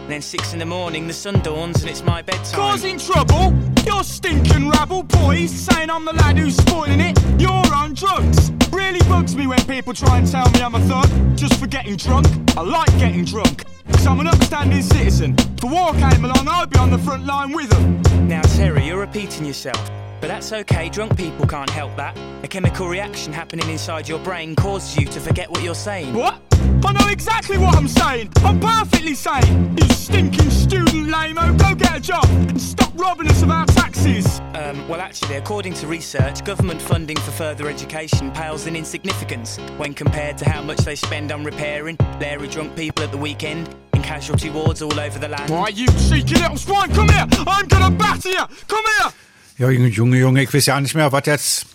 [0.07, 2.55] Then 6 in the morning, the sun dawns and it's my bedtime.
[2.55, 3.53] Causing trouble?
[3.85, 7.19] You're stinking rabble boys saying I'm the lad who's spoiling it.
[7.37, 8.53] You're on drugs.
[8.71, 11.97] Really bugs me when people try and tell me I'm a thug just for getting
[11.97, 12.29] drunk.
[12.57, 13.65] I like getting drunk.
[13.91, 15.35] Cause I'm an upstanding citizen.
[15.37, 18.29] If a war came along, I'd be on the front line with them.
[18.29, 19.91] Now, Terry, you're repeating yourself.
[20.21, 22.17] But that's okay, drunk people can't help that.
[22.43, 26.15] A chemical reaction happening inside your brain causes you to forget what you're saying.
[26.15, 26.41] What?
[26.85, 28.31] I know exactly what I'm saying.
[28.39, 29.77] I'm perfectly sane.
[29.77, 34.41] You stinking student lame-o, go get a job and stop robbing us of our taxes.
[34.55, 39.95] Um, well, actually, according to research, government funding for further education pales in insignificance when
[39.95, 44.03] compared to how much they spend on repairing Larry drunk people at the weekend in
[44.03, 45.51] casualty wards all over the land.
[45.51, 47.27] Why, you cheeky little swine, come here!
[47.47, 48.45] I'm gonna batter you!
[48.67, 49.13] Come here!
[49.59, 51.67] Ja, Junge, Junge, ich weiß ja nicht mehr, was jetzt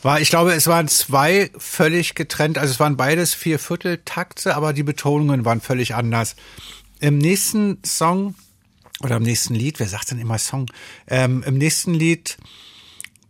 [0.00, 0.22] war.
[0.22, 5.44] Ich glaube, es waren zwei völlig getrennt, also es waren beides Vierviertel-Takte, aber die Betonungen
[5.44, 6.34] waren völlig anders.
[6.98, 8.36] Im nächsten Song,
[9.02, 10.64] oder im nächsten Lied, wer sagt denn immer Song?
[11.06, 12.38] Ähm, Im nächsten Lied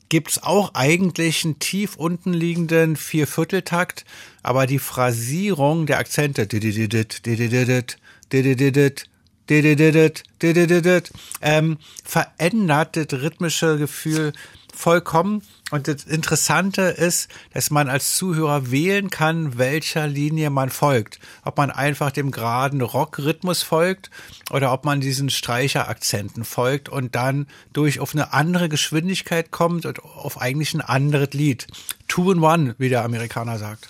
[0.09, 4.05] gibt's auch eigentlich einen tief unten liegenden Viervierteltakt,
[4.45, 6.47] aber die Phrasierung der Akzente,
[11.43, 14.33] ähm, verändert das rhythmische Gefühl
[14.79, 15.43] vollkommen.
[15.71, 21.19] Und das Interessante ist, dass man als Zuhörer wählen kann, welcher Linie man folgt.
[21.45, 24.11] Ob man einfach dem geraden Rockrhythmus folgt
[24.51, 30.03] oder ob man diesen Streicherakzenten folgt und dann durch auf eine andere Geschwindigkeit kommt und
[30.03, 31.67] auf eigentlich ein anderes Lied.
[32.07, 33.89] Two in one, wie der Amerikaner sagt.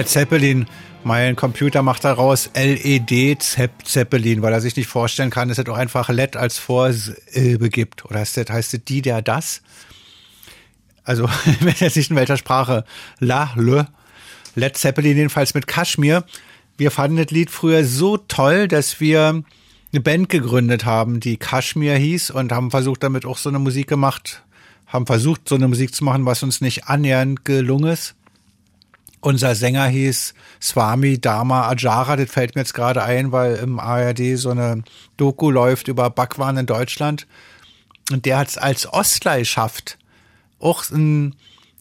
[0.00, 0.66] Led Zeppelin,
[1.04, 5.64] mein Computer macht daraus LED Zepp Zeppelin, weil er sich nicht vorstellen kann, dass es
[5.64, 8.06] doch einfach LED als Vorsilbe gibt.
[8.06, 9.60] Oder heißt das, heißt das die, der, das?
[11.04, 11.28] Also,
[11.60, 12.86] wenn er sich in welcher Sprache
[13.18, 13.88] la, le,
[14.54, 16.24] Led Zeppelin jedenfalls mit Kaschmir.
[16.78, 19.42] Wir fanden das Lied früher so toll, dass wir
[19.92, 23.86] eine Band gegründet haben, die Kashmir hieß und haben versucht, damit auch so eine Musik
[23.86, 24.44] gemacht,
[24.86, 28.14] haben versucht, so eine Musik zu machen, was uns nicht annähernd gelungen ist.
[29.20, 34.36] Unser Sänger hieß Swami Dharma Ajara, das fällt mir jetzt gerade ein, weil im ARD
[34.36, 34.82] so eine
[35.16, 37.26] Doku läuft über Bhagwan in Deutschland.
[38.10, 39.98] Und der hat es als Ostler geschafft,
[40.58, 41.36] auch einen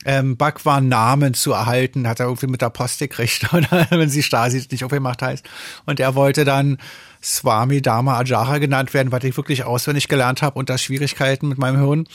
[0.06, 4.66] ähm, Bhagwan-Namen zu erhalten, hat er irgendwie mit der Post gekriegt, oder wenn sie Stasi
[4.70, 5.46] nicht aufgemacht heißt.
[5.86, 6.78] Und er wollte dann
[7.22, 11.80] Swami Dharma Ajara genannt werden, was ich wirklich auswendig gelernt habe unter Schwierigkeiten mit meinem
[11.80, 12.08] Hirn.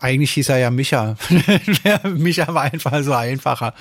[0.00, 1.16] Eigentlich hieß er ja Micha.
[2.04, 3.74] Micha war einfach so einfacher.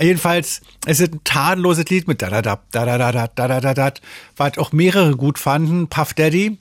[0.00, 3.74] Jedenfalls, es ist ein tadelloses Lied mit da da da da da da da da
[3.74, 3.92] da
[4.36, 5.88] was auch mehrere gut fanden.
[5.88, 6.58] Puff Daddy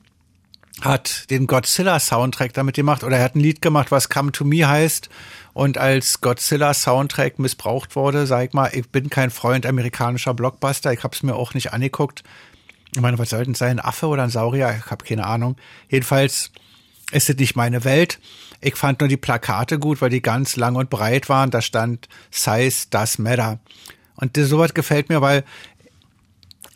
[0.81, 4.43] hat den Godzilla Soundtrack damit gemacht oder er hat ein Lied gemacht, was Come to
[4.43, 5.09] Me heißt
[5.53, 8.25] und als Godzilla Soundtrack missbraucht wurde.
[8.27, 10.91] Sag ich mal, ich bin kein Freund amerikanischer Blockbuster.
[10.93, 12.23] Ich habe es mir auch nicht angeguckt.
[12.95, 13.79] Ich meine, was soll sein?
[13.79, 14.75] Ein Affe oder ein Saurier?
[14.77, 15.55] Ich habe keine Ahnung.
[15.89, 16.51] Jedenfalls
[17.11, 18.19] ist es nicht meine Welt.
[18.63, 21.51] Ich fand nur die Plakate gut, weil die ganz lang und breit waren.
[21.51, 23.59] Da stand Size does matter.
[24.15, 25.43] Und sowas gefällt mir, weil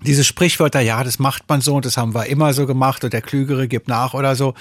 [0.01, 3.13] diese Sprichwörter, ja, das macht man so und das haben wir immer so gemacht und
[3.13, 4.53] der Klügere gibt nach oder so.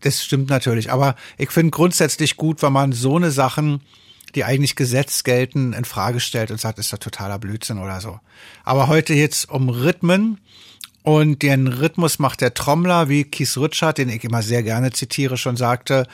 [0.00, 0.92] Das stimmt natürlich.
[0.92, 3.80] Aber ich finde grundsätzlich gut, wenn man so eine Sachen,
[4.36, 8.20] die eigentlich Gesetz gelten, in Frage stellt und sagt, ist doch totaler Blödsinn oder so.
[8.64, 10.38] Aber heute jetzt um Rhythmen
[11.02, 15.36] und den Rhythmus macht der Trommler, wie Keith Richard, den ich immer sehr gerne zitiere,
[15.36, 16.06] schon sagte,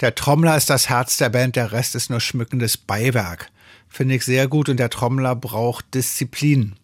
[0.00, 3.50] der Trommler ist das Herz der Band, der Rest ist nur schmückendes Beiwerk.
[3.88, 6.76] Finde ich sehr gut und der Trommler braucht Disziplin.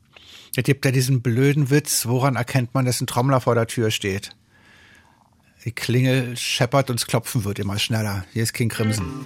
[0.55, 3.91] Jetzt gibt ja diesen blöden Witz, woran erkennt man, dass ein Trommler vor der Tür
[3.91, 4.31] steht?
[5.65, 8.25] Die Klingel scheppert und Klopfen wird immer schneller.
[8.33, 9.25] Hier ist King Crimson.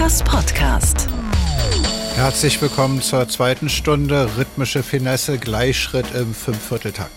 [0.00, 1.08] Tastenfickers Podcast.
[2.14, 7.10] Herzlich willkommen zur zweiten Stunde rhythmische Finesse Gleichschritt im Fünfvierteltakt.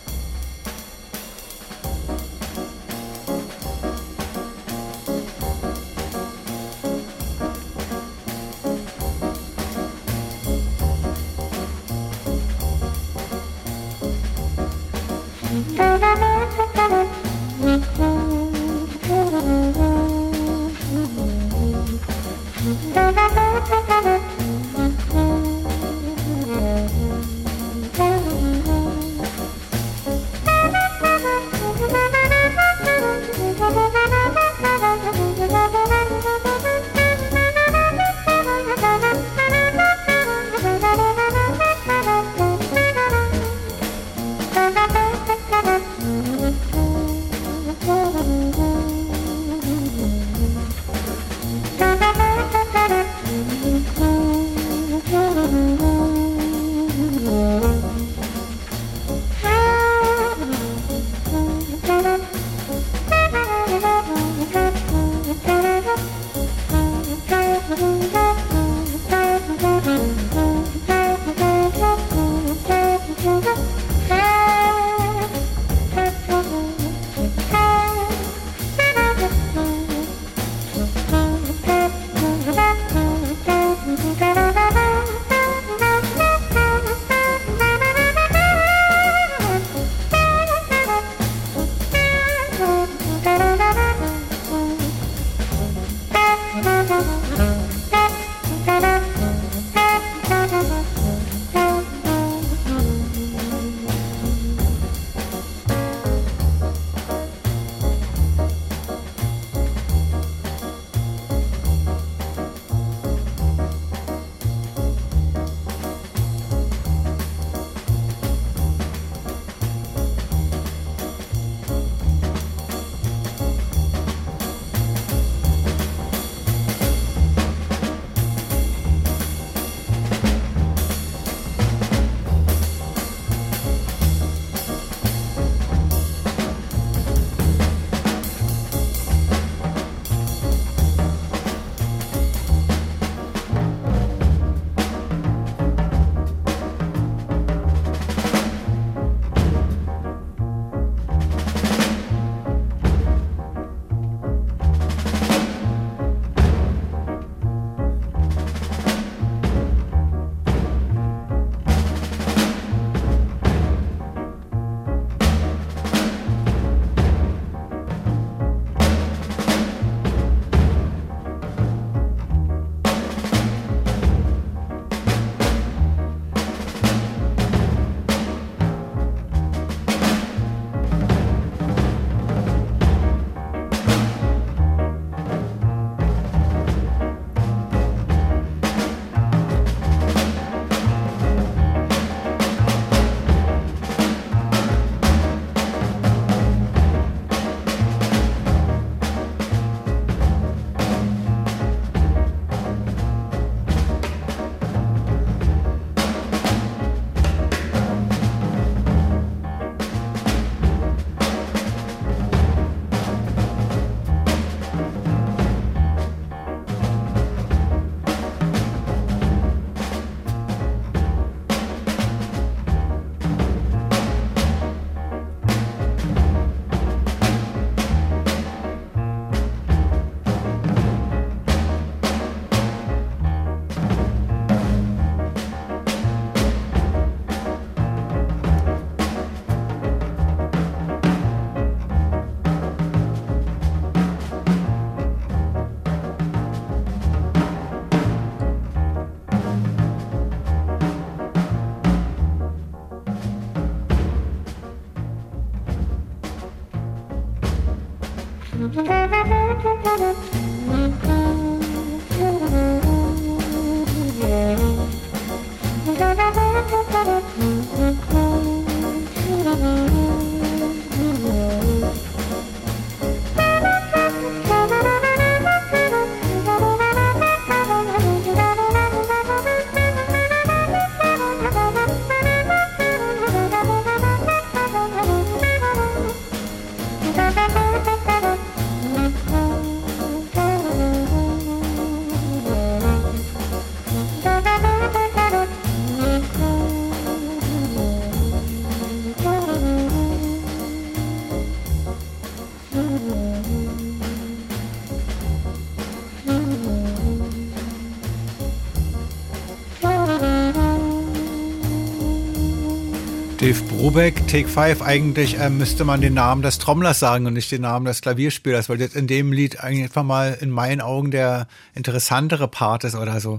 [313.93, 317.61] Brubeck, Take 5, eigentlich äh, müsste man den Namen des Trommlers sagen und nicht den
[317.61, 321.47] Namen des Klavierspielers, weil das in dem Lied eigentlich einfach mal in meinen Augen der
[321.75, 323.37] interessantere Part ist oder so.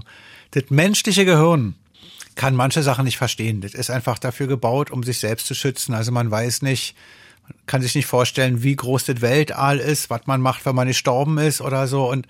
[0.51, 1.75] Das menschliche Gehirn
[2.35, 3.59] kann manche Sachen nicht verstehen.
[3.59, 5.93] Das ist einfach dafür gebaut, um sich selbst zu schützen.
[5.93, 6.95] Also man weiß nicht,
[7.43, 10.87] man kann sich nicht vorstellen, wie groß das Weltall ist, was man macht, wenn man
[10.87, 12.27] gestorben ist oder so und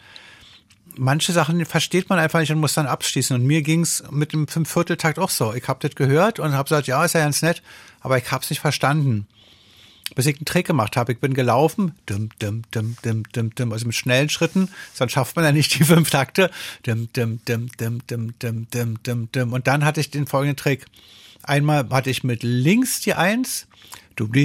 [0.97, 3.35] manche Sachen versteht man einfach nicht und muss dann abschließen.
[3.35, 5.53] Und mir ging's mit dem Fünfvierteltakt auch so.
[5.53, 7.61] Ich habe das gehört und habe gesagt, ja, ist ja ganz nett,
[8.05, 9.27] aber ich habe es nicht verstanden.
[10.13, 11.13] Bis ich einen Trick gemacht habe.
[11.13, 15.35] Ich bin gelaufen, dim, dim, dim, dim, dim, dim, also mit schnellen Schritten, dann schafft
[15.35, 16.51] man ja nicht die fünf Takte.
[16.85, 19.53] Dim, dim, dim, dim, dim, dim, dim, dim, dim.
[19.53, 20.85] Und dann hatte ich den folgenden Trick.
[21.41, 23.65] Einmal hatte ich mit links die Eins,
[24.19, 24.35] und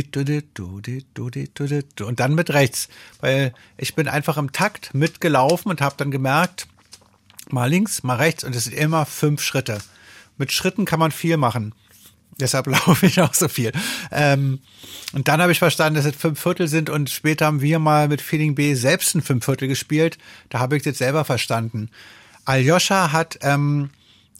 [2.19, 2.89] dann mit rechts,
[3.21, 6.67] weil ich bin einfach im Takt mitgelaufen und habe dann gemerkt,
[7.51, 9.79] mal links, mal rechts und es sind immer fünf Schritte.
[10.39, 11.75] Mit Schritten kann man viel machen.
[12.39, 13.73] Deshalb laufe ich auch so viel.
[14.13, 14.61] Ähm,
[15.13, 18.09] und dann habe ich verstanden, dass es fünf Viertel sind und später haben wir mal
[18.09, 20.19] mit Feeling B selbst ein fünf Viertel gespielt.
[20.49, 21.91] Da habe ich das selber verstanden.
[22.45, 23.91] Aljoscha hat ähm,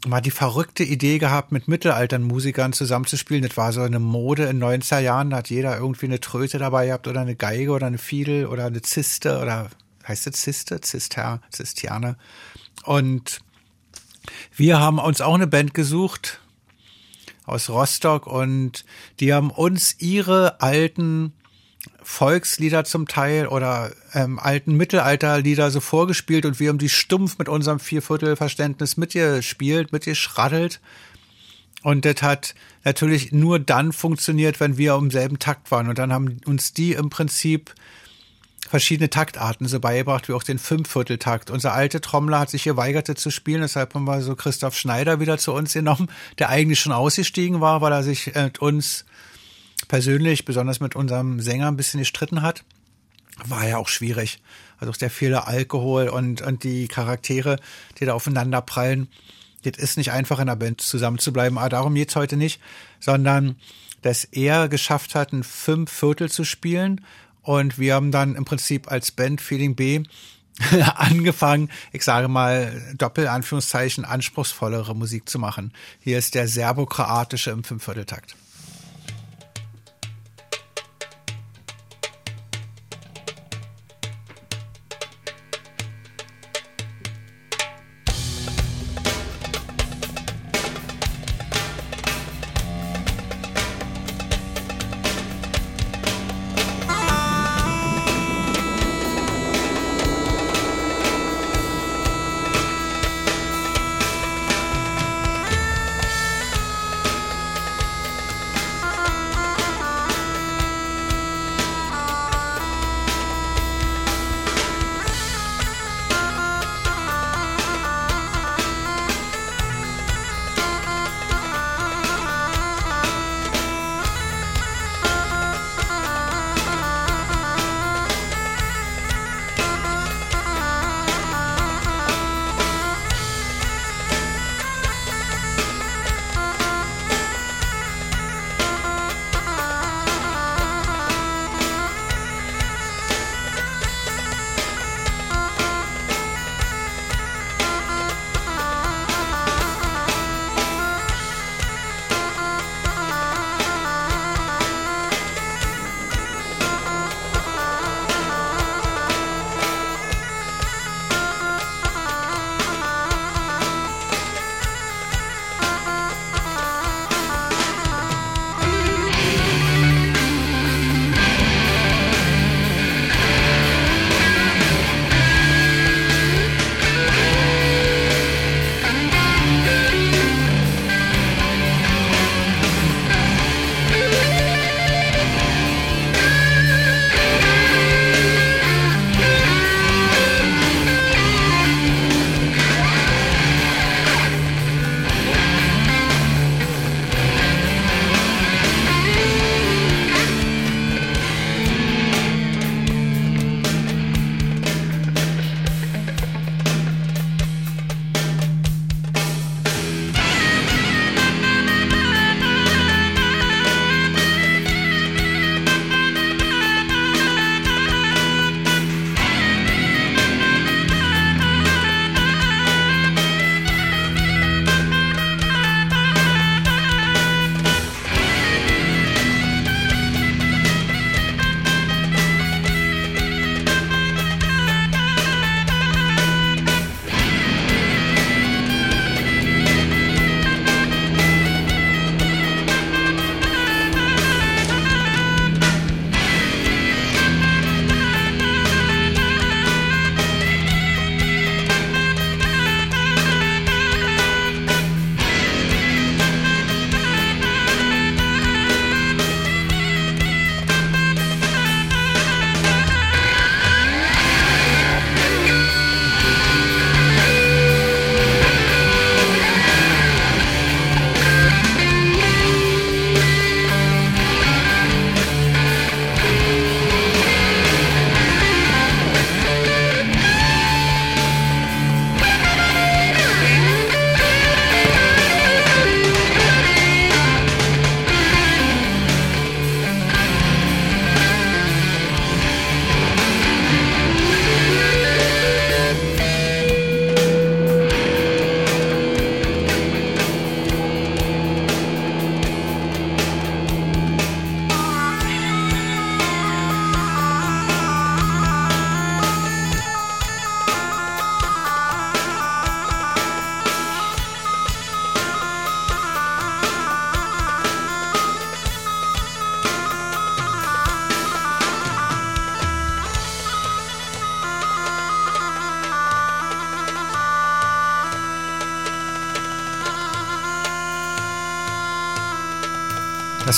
[0.07, 3.43] mal die verrückte Idee gehabt, mit Mittelaltern-Musikern zusammenzuspielen.
[3.43, 5.29] Das war so eine Mode in 90er Jahren.
[5.29, 8.65] Da hat jeder irgendwie eine Tröte dabei gehabt oder eine Geige oder eine Fiedel oder
[8.65, 9.69] eine Ziste oder
[10.07, 10.81] heißt das Ziste?
[10.81, 12.17] Zister, Zistiane.
[12.83, 13.41] Und
[14.55, 16.39] wir haben uns auch eine Band gesucht
[17.45, 18.85] aus Rostock und
[19.19, 21.33] die haben uns ihre alten
[22.03, 27.49] Volkslieder zum Teil oder ähm, alten Mittelalterlieder so vorgespielt und wir haben die stumpf mit
[27.49, 30.79] unserem Vierviertelverständnis mitgespielt, mitgeschraddelt.
[31.83, 35.89] Und das hat natürlich nur dann funktioniert, wenn wir im selben Takt waren.
[35.89, 37.73] Und dann haben uns die im Prinzip
[38.71, 41.51] verschiedene Taktarten so beigebracht, wie auch den Fünfvierteltakt.
[41.51, 45.37] Unser alter Trommler hat sich geweigert zu spielen, deshalb haben wir so Christoph Schneider wieder
[45.37, 46.09] zu uns genommen,
[46.39, 49.03] der eigentlich schon ausgestiegen war, weil er sich äh, mit uns
[49.89, 52.63] persönlich, besonders mit unserem Sänger, ein bisschen gestritten hat.
[53.43, 54.39] War ja auch schwierig.
[54.79, 57.57] Also auch der viele Alkohol und, und die Charaktere,
[57.99, 59.09] die da aufeinander prallen.
[59.63, 62.61] Das ist nicht einfach in der Band zusammenzubleiben, aber darum geht's heute nicht,
[63.01, 63.57] sondern
[64.01, 67.01] dass er geschafft hat, ein Fünf-Viertel zu spielen
[67.41, 70.03] und wir haben dann im Prinzip als Band Feeling B
[70.95, 75.73] angefangen, ich sage mal, Doppelanführungszeichen, anspruchsvollere Musik zu machen.
[75.99, 78.35] Hier ist der serbokroatische im Fünfvierteltakt.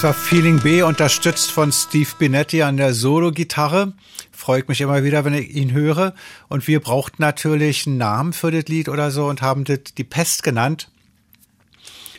[0.03, 3.93] War Feeling B, unterstützt von Steve Binetti an der Solo-Gitarre.
[4.33, 6.13] Freut mich immer wieder, wenn ich ihn höre.
[6.49, 10.03] Und wir brauchten natürlich einen Namen für das Lied oder so und haben das die
[10.03, 10.89] Pest genannt.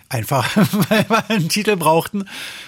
[0.08, 0.56] Einfach,
[0.88, 2.24] weil wir einen Titel brauchten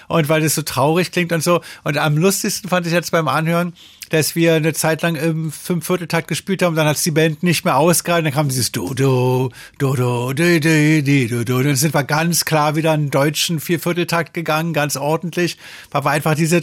[0.07, 1.61] und weil das so traurig klingt und so.
[1.83, 3.73] Und am lustigsten fand ich jetzt beim Anhören,
[4.09, 7.77] dass wir eine Zeit lang im Fünfvierteltakt gespielt haben, dann hat die Band nicht mehr
[7.77, 11.57] ausgehalten, dann kam dieses Dodo, Dodo, di, di, Dodo.
[11.57, 15.57] Und dann sind wir ganz klar wieder einen deutschen Viervierteltakt gegangen, ganz ordentlich.
[15.91, 16.61] weil wir einfach diese,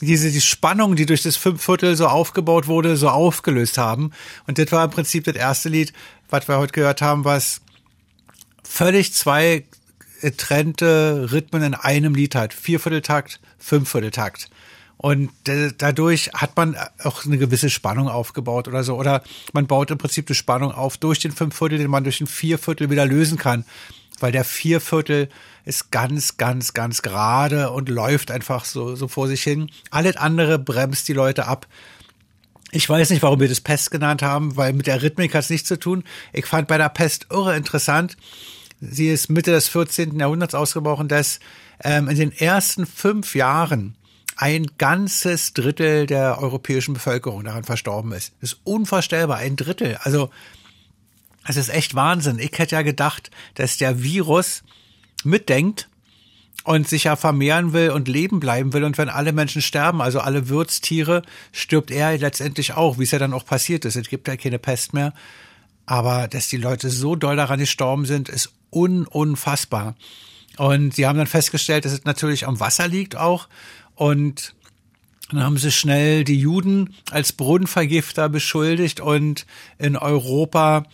[0.00, 4.12] diese die Spannung, die durch das Fünfviertel so aufgebaut wurde, so aufgelöst haben.
[4.46, 5.92] Und das war im Prinzip das erste Lied,
[6.30, 7.62] was wir heute gehört haben, was
[8.62, 9.64] völlig zwei
[10.26, 12.52] getrennte Rhythmen in einem Lied hat.
[12.52, 14.50] Viervierteltakt, Fünfvierteltakt.
[14.96, 15.30] Und
[15.78, 18.96] dadurch hat man auch eine gewisse Spannung aufgebaut oder so.
[18.96, 19.22] Oder
[19.52, 22.90] man baut im Prinzip die Spannung auf durch den Fünfviertel, den man durch den Vierviertel
[22.90, 23.64] wieder lösen kann.
[24.18, 25.28] Weil der Vierviertel
[25.64, 29.70] ist ganz, ganz, ganz gerade und läuft einfach so, so vor sich hin.
[29.92, 31.68] Alles andere bremst die Leute ab.
[32.72, 35.50] Ich weiß nicht, warum wir das Pest genannt haben, weil mit der Rhythmik hat es
[35.50, 36.02] nichts zu tun.
[36.32, 38.16] Ich fand bei der Pest irre interessant.
[38.80, 40.18] Sie ist Mitte des 14.
[40.18, 41.40] Jahrhunderts ausgebrochen, dass
[41.82, 43.96] ähm, in den ersten fünf Jahren
[44.36, 48.34] ein ganzes Drittel der europäischen Bevölkerung daran verstorben ist.
[48.40, 49.96] Das ist unvorstellbar, ein Drittel.
[50.02, 50.30] Also,
[51.48, 52.38] es ist echt Wahnsinn.
[52.38, 54.62] Ich hätte ja gedacht, dass der Virus
[55.24, 55.88] mitdenkt
[56.64, 58.84] und sich ja vermehren will und leben bleiben will.
[58.84, 61.22] Und wenn alle Menschen sterben, also alle Wirtstiere,
[61.52, 63.96] stirbt er letztendlich auch, wie es ja dann auch passiert ist.
[63.96, 65.14] Es gibt ja keine Pest mehr.
[65.86, 69.94] Aber dass die Leute so doll daran gestorben sind, ist un unfassbar.
[70.56, 73.48] Und sie haben dann festgestellt, dass es natürlich am Wasser liegt auch.
[73.94, 74.54] Und
[75.30, 79.44] dann haben sie schnell die Juden als Brunnenvergifter beschuldigt und
[79.78, 80.84] in Europa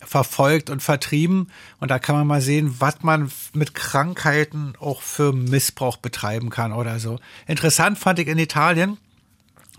[0.00, 1.50] verfolgt und vertrieben.
[1.80, 6.72] Und da kann man mal sehen, was man mit Krankheiten auch für Missbrauch betreiben kann
[6.72, 7.18] oder so.
[7.46, 8.98] Interessant fand ich in Italien.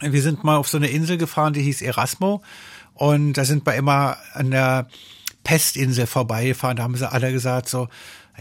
[0.02, 2.41] Wir sind mal auf so eine Insel gefahren, die hieß Erasmo.
[2.94, 4.90] Und da sind wir immer an der
[5.44, 6.78] Pestinsel vorbeigefahren.
[6.78, 7.88] Da haben sie alle gesagt so,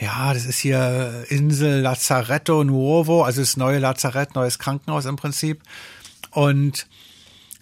[0.00, 5.62] ja, das ist hier Insel Lazzaretto Nuovo, also das neue Lazarett, neues Krankenhaus im Prinzip.
[6.30, 6.86] Und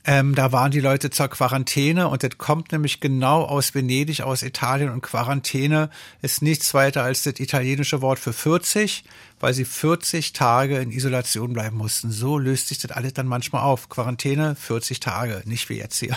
[0.09, 4.43] ähm, da waren die Leute zur Quarantäne und das kommt nämlich genau aus Venedig, aus
[4.43, 4.91] Italien.
[4.91, 5.91] Und Quarantäne
[6.23, 9.03] ist nichts weiter als das italienische Wort für 40,
[9.41, 12.13] weil sie 40 Tage in Isolation bleiben mussten.
[12.13, 13.89] So löst sich das alles dann manchmal auf.
[13.89, 16.17] Quarantäne 40 Tage, nicht wie jetzt hier.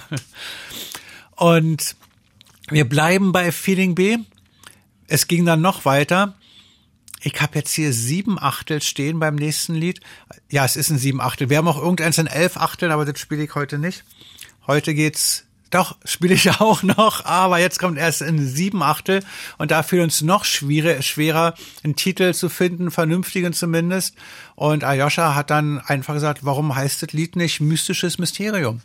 [1.36, 1.96] Und
[2.72, 4.18] wir bleiben bei Feeling B
[5.10, 6.36] es ging dann noch weiter.
[7.22, 10.00] Ich habe jetzt hier sieben Achtel stehen beim nächsten Lied.
[10.50, 11.50] Ja, es ist ein sieben Achtel.
[11.50, 14.06] Wir haben auch irgendeins in elf Achteln, aber das spiele ich heute nicht.
[14.68, 19.24] Heute geht's doch, spiele ich auch noch, aber jetzt kommt erst in sieben Achtel
[19.58, 24.16] und da fiel uns noch schwerer, schwerer, einen Titel zu finden, vernünftigen zumindest.
[24.56, 28.82] Und Ayosha hat dann einfach gesagt, warum heißt das Lied nicht Mystisches Mysterium?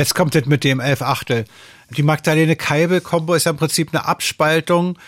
[0.00, 1.44] Jetzt kommt es mit dem 11 Achtel.
[1.90, 4.98] Die Magdalene Keibe-Kombo ist ja im Prinzip eine Abspaltung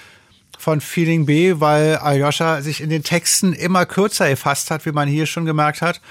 [0.58, 5.08] von Feeling B, weil Aljoscha sich in den Texten immer kürzer gefasst hat, wie man
[5.08, 6.02] hier schon gemerkt hat.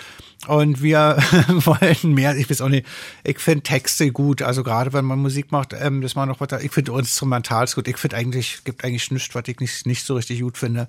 [0.48, 1.18] Und wir
[1.48, 2.88] wollten mehr, ich weiß auch nicht,
[3.24, 6.60] ich finde Texte gut, also gerade wenn man Musik macht, ähm, dass man noch da-
[6.60, 10.16] ich finde Instrumentals gut, ich finde eigentlich, gibt eigentlich nichts, was ich nicht, nicht so
[10.16, 10.88] richtig gut finde.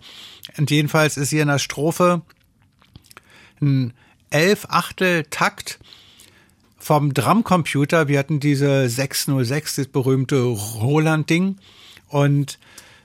[0.57, 2.23] Und jedenfalls ist hier in der Strophe
[3.61, 3.93] ein
[4.31, 5.79] elf Achtel Takt
[6.83, 8.09] vom Drumcomputer.
[8.09, 11.59] Wir hatten diese 606, das berühmte Roland-Ding.
[12.09, 12.59] Und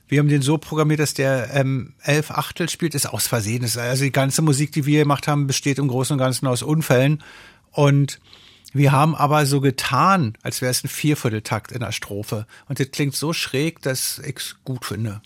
[0.08, 3.64] wir haben den so programmiert, dass der ähm, elf Achtel spielt, ist aus Versehen.
[3.64, 6.64] Ist also die ganze Musik, die wir gemacht haben, besteht im Großen und Ganzen aus
[6.64, 7.24] Unfällen.
[7.72, 8.20] Und
[8.74, 12.48] wir haben aber so getan, als wäre es ein Viervierteltakt in der Strophe.
[12.68, 15.22] Und das klingt so schräg, dass ich es gut finde.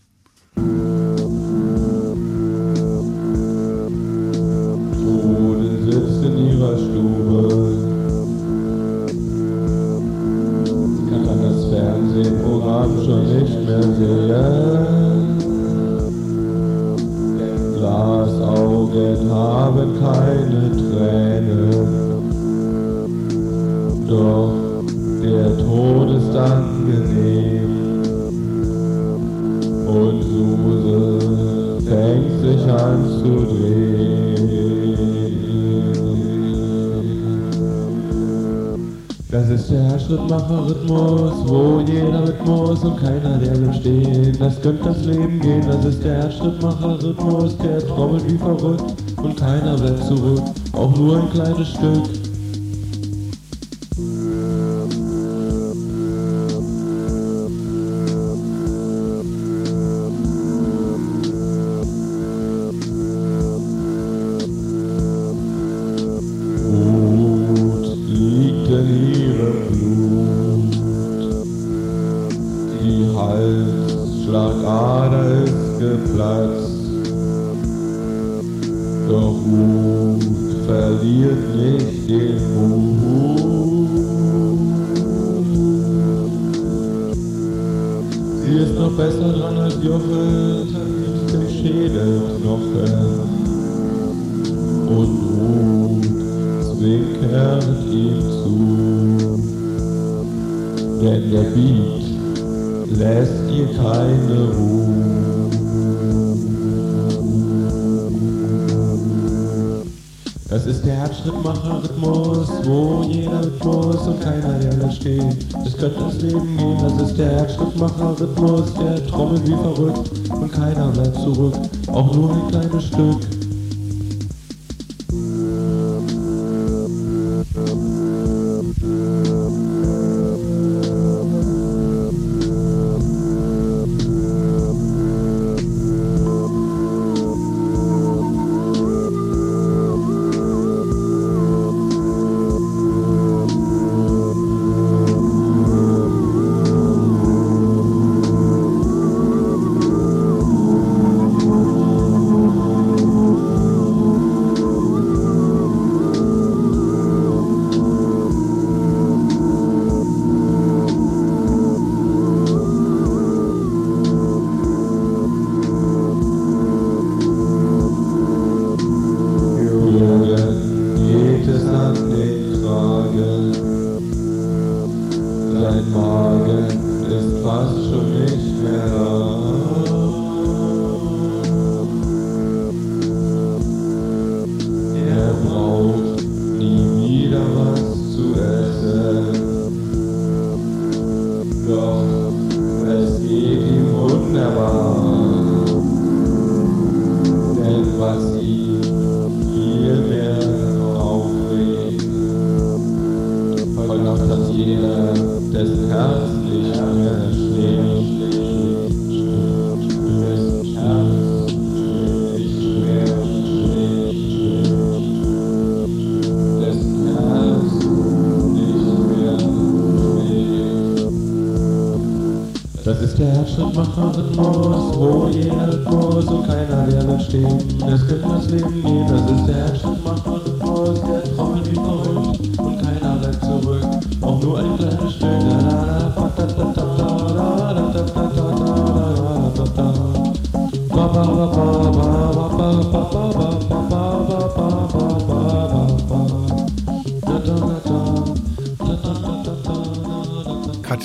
[48.41, 48.83] Verrückt
[49.17, 50.41] und keiner bleibt zurück,
[50.73, 52.20] auch nur ein kleines Stück.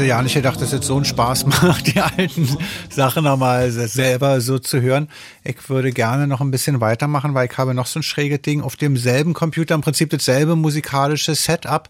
[0.06, 2.48] Ja nicht gedacht, dass es so einen Spaß macht, die alten
[2.90, 5.08] Sachen nochmal selber so zu hören.
[5.44, 8.62] Ich würde gerne noch ein bisschen weitermachen, weil ich habe noch so ein schräges Ding
[8.62, 11.88] auf demselben Computer, im Prinzip dasselbe musikalische Setup,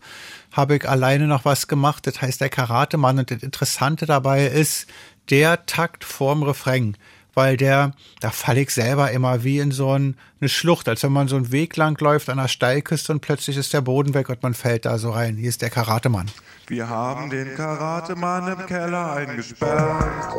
[0.52, 2.06] habe ich alleine noch was gemacht.
[2.06, 3.18] Das heißt der Karatemann.
[3.18, 4.86] Und das Interessante dabei ist
[5.30, 6.96] der Takt vorm Refrain
[7.36, 11.12] weil der, da falle ich selber immer wie in so ein, eine Schlucht, als wenn
[11.12, 14.30] man so einen Weg lang läuft an einer Steilküste und plötzlich ist der Boden weg
[14.30, 15.36] und man fällt da so rein.
[15.36, 16.30] Hier ist der Karatemann.
[16.66, 20.34] Wir haben den Karatemann im Keller eingesperrt.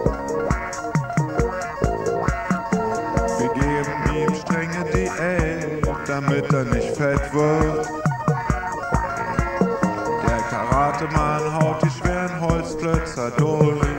[3.37, 7.87] Wir geben ihm strenge Diät, damit er nicht fett wird.
[10.27, 13.96] Der Karatemann haut die schweren Holzklötzer durch.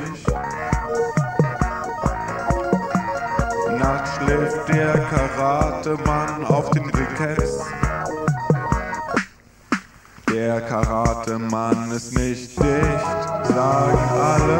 [5.48, 7.64] Karatemann auf den Briketts.
[10.30, 14.58] Der Karatemann ist nicht dicht, sagen alle.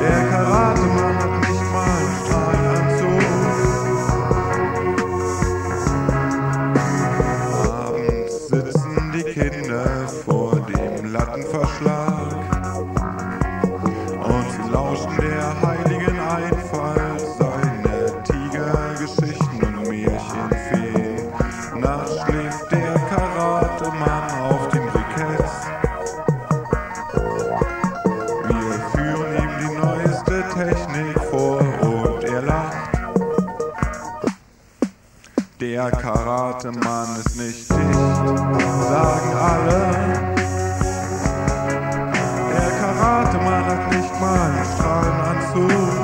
[0.00, 0.87] Der Karatemann
[35.90, 39.80] Der Karatemann ist nicht dicht, sagen alle.
[42.50, 45.97] Der Karatemann hat nicht mal einen Strahlenanzug.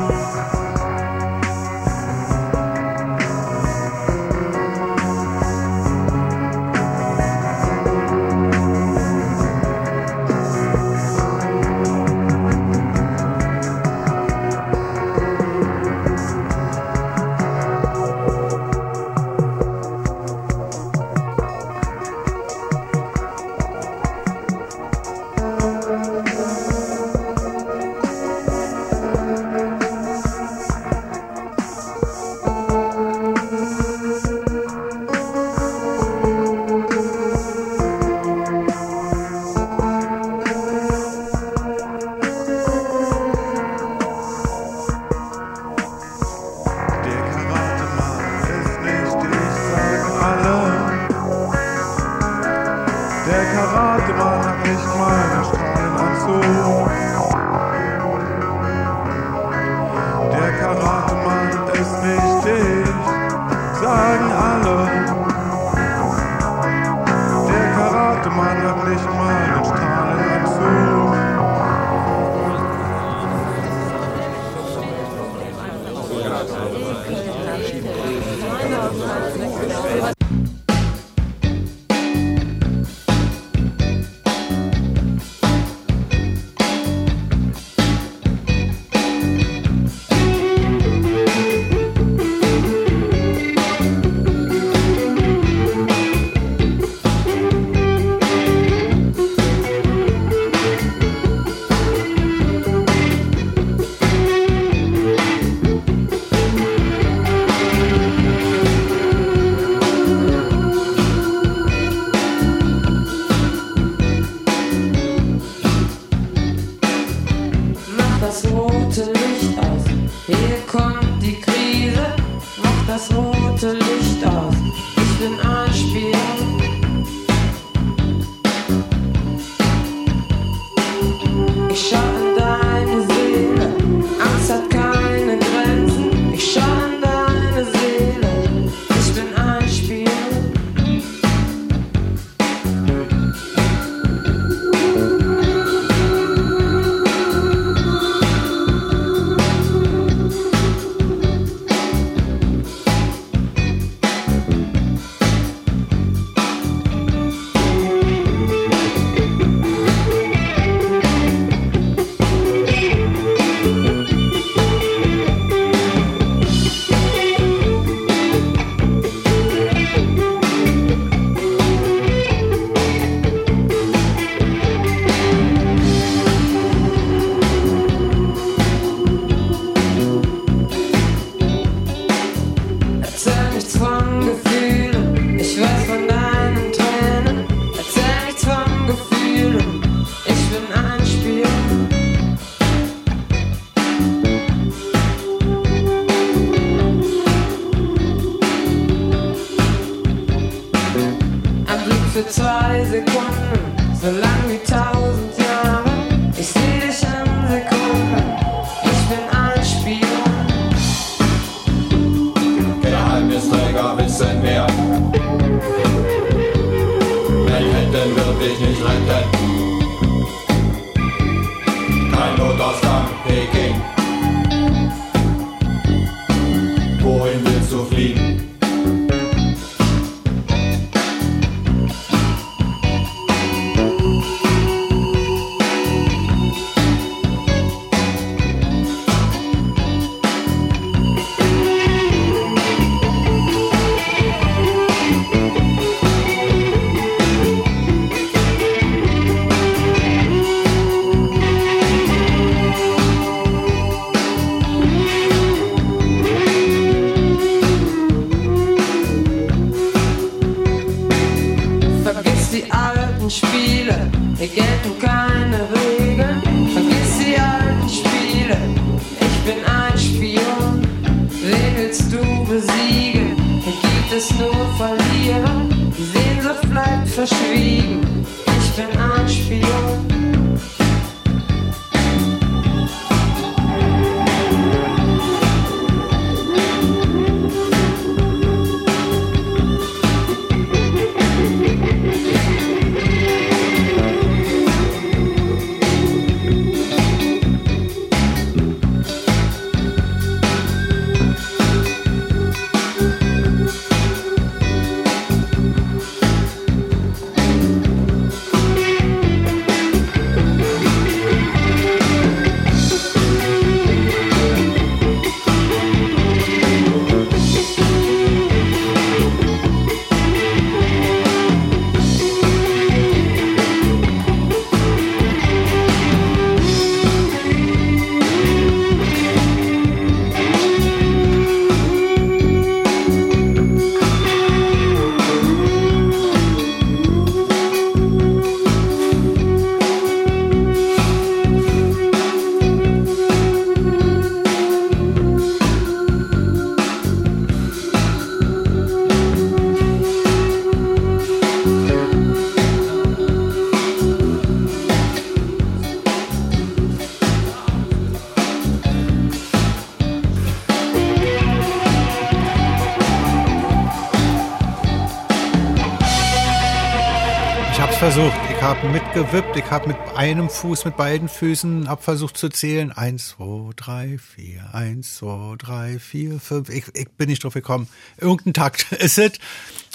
[368.74, 369.56] Habe mitgewippt.
[369.56, 372.90] Ich habe mit einem Fuß, mit beiden Füßen, hab versucht zu zählen.
[372.90, 374.74] Eins, zwei, drei, vier.
[374.74, 376.68] Eins, zwei, drei, vier, fünf.
[376.70, 377.88] Ich, ich bin nicht drauf gekommen.
[378.16, 379.32] Irgendein Takt ist es,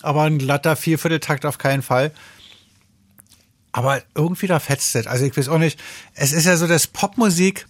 [0.02, 2.12] aber ein glatter Viervierteltakt auf keinen Fall.
[3.72, 5.08] Aber irgendwie da fetzt es.
[5.08, 5.80] Also ich weiß auch nicht.
[6.14, 7.66] Es ist ja so, dass Popmusik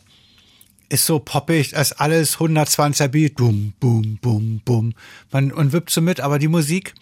[0.90, 4.94] ist so poppig, das ist alles 120er Beat, bum, bum, bum, bum.
[5.32, 6.94] Man und wippt so mit, aber die Musik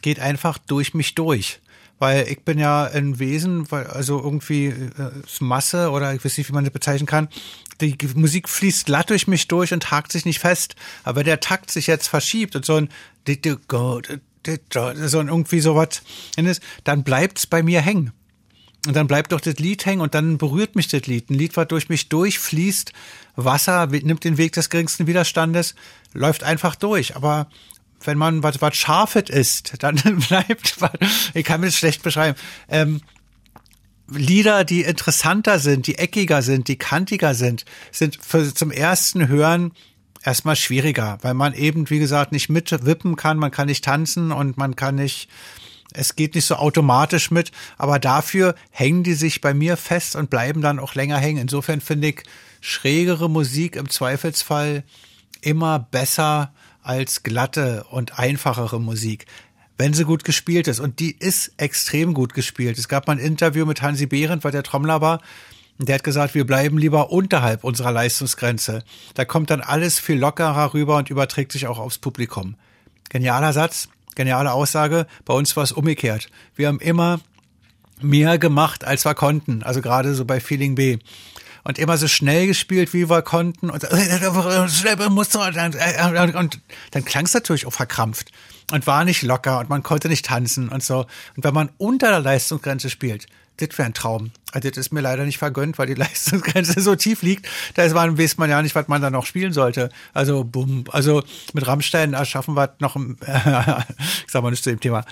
[0.00, 1.60] geht einfach durch mich durch.
[1.98, 5.10] Weil ich bin ja ein Wesen, weil also irgendwie äh,
[5.40, 7.28] Masse oder ich weiß nicht, wie man das bezeichnen kann.
[7.80, 10.76] Die Musik fließt glatt durch mich durch und hakt sich nicht fest.
[11.04, 12.88] Aber der Takt sich jetzt verschiebt und so ein
[15.08, 16.02] so ein irgendwie sowas
[16.84, 18.12] dann bleibt's bei mir hängen.
[18.86, 21.28] Und dann bleibt doch das Lied hängen und dann berührt mich das Lied.
[21.28, 22.92] Ein Lied, was durch mich durchfließt,
[23.34, 25.74] Wasser nimmt den Weg des geringsten Widerstandes,
[26.12, 27.16] läuft einfach durch.
[27.16, 27.48] Aber
[28.06, 29.96] wenn man was, was Scharfes isst, dann
[30.28, 30.76] bleibt,
[31.34, 32.38] ich kann mir das schlecht beschreiben,
[32.68, 33.00] ähm,
[34.08, 39.72] Lieder, die interessanter sind, die eckiger sind, die kantiger sind, sind für, zum ersten Hören
[40.22, 44.56] erstmal schwieriger, weil man eben, wie gesagt, nicht mitwippen kann, man kann nicht tanzen und
[44.56, 45.28] man kann nicht,
[45.92, 50.30] es geht nicht so automatisch mit, aber dafür hängen die sich bei mir fest und
[50.30, 51.40] bleiben dann auch länger hängen.
[51.40, 52.22] Insofern finde ich
[52.60, 54.84] schrägere Musik im Zweifelsfall
[55.40, 56.52] immer besser
[56.86, 59.26] als glatte und einfachere Musik,
[59.76, 60.80] wenn sie gut gespielt ist.
[60.80, 62.78] Und die ist extrem gut gespielt.
[62.78, 65.20] Es gab mal ein Interview mit Hansi Behrendt, weil der Trommler war.
[65.78, 68.82] Der hat gesagt, wir bleiben lieber unterhalb unserer Leistungsgrenze.
[69.14, 72.54] Da kommt dann alles viel lockerer rüber und überträgt sich auch aufs Publikum.
[73.10, 75.06] Genialer Satz, geniale Aussage.
[75.26, 76.30] Bei uns war es umgekehrt.
[76.54, 77.20] Wir haben immer
[78.00, 79.62] mehr gemacht, als wir konnten.
[79.62, 80.98] Also gerade so bei Feeling B
[81.66, 83.92] und immer so schnell gespielt, wie wir konnten und, und
[86.92, 88.30] dann klang es natürlich auch verkrampft
[88.70, 91.06] und war nicht locker und man konnte nicht tanzen und so.
[91.36, 93.26] Und wenn man unter der Leistungsgrenze spielt,
[93.56, 94.30] das wäre ein Traum.
[94.52, 97.48] Also das ist mir leider nicht vergönnt, weil die Leistungsgrenze so tief liegt.
[97.74, 99.88] Da weiß man ja nicht, was man da noch spielen sollte.
[100.14, 105.04] Also bumm, also mit Rammstein erschaffen wir noch, ich sag mal nicht zu dem Thema.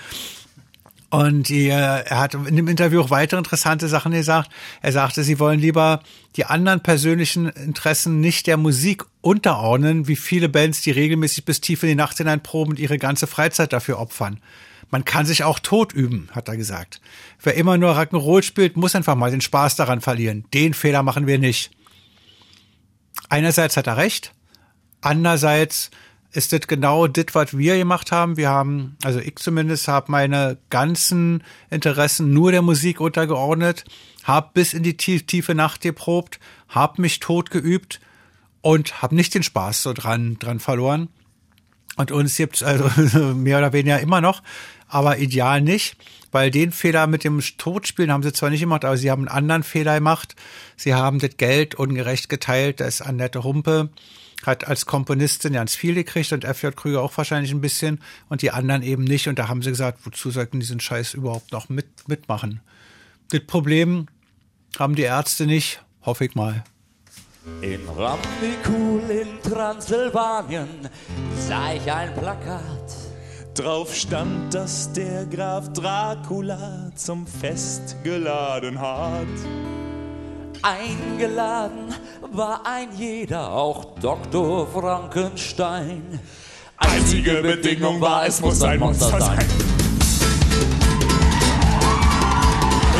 [1.15, 4.51] Und die, äh, er hat in dem Interview auch weitere interessante Sachen gesagt.
[4.81, 6.01] Er sagte, sie wollen lieber
[6.35, 11.83] die anderen persönlichen Interessen nicht der Musik unterordnen, wie viele Bands, die regelmäßig bis tief
[11.83, 14.41] in die Nacht hinein proben und ihre ganze Freizeit dafür opfern.
[14.91, 16.99] Man kann sich auch tot üben, hat er gesagt.
[17.41, 20.43] Wer immer nur Rock'n'Roll spielt, muss einfach mal den Spaß daran verlieren.
[20.53, 21.71] Den Fehler machen wir nicht.
[23.29, 24.33] Einerseits hat er recht,
[24.99, 25.91] andererseits
[26.35, 28.37] ist das genau das, was wir gemacht haben.
[28.37, 33.85] Wir haben, also ich zumindest, habe meine ganzen Interessen nur der Musik untergeordnet,
[34.23, 38.01] habe bis in die tief, tiefe Nacht geprobt, habe mich tot geübt
[38.61, 41.09] und habe nicht den Spaß so dran, dran verloren.
[41.95, 44.43] Und uns gibt's also mehr oder weniger immer noch,
[44.89, 45.95] aber ideal nicht,
[46.31, 49.37] weil den Fehler mit dem Totspielen haben sie zwar nicht gemacht, aber sie haben einen
[49.37, 50.35] anderen Fehler gemacht.
[50.75, 52.81] Sie haben das Geld ungerecht geteilt.
[52.81, 53.89] Da ist Annette Humpe
[54.43, 57.99] hat als Komponistin ganz viel gekriegt und FJ Krüger auch wahrscheinlich ein bisschen
[58.29, 59.27] und die anderen eben nicht.
[59.27, 62.61] Und da haben sie gesagt, wozu sollten diesen Scheiß überhaupt noch mit, mitmachen?
[63.29, 64.07] Das Problem
[64.77, 66.63] haben die Ärzte nicht, hoffe ich mal.
[67.61, 70.89] In Rampikul in Transsilvanien
[71.37, 72.95] sah ich ein Plakat.
[73.53, 79.27] Drauf stand, dass der Graf Dracula zum Fest geladen hat.
[80.61, 81.93] Eingeladen
[82.31, 84.67] war ein jeder, auch Dr.
[84.67, 86.19] Frankenstein.
[86.77, 89.45] Einzige Bedingung war, es muss ein Monster sein.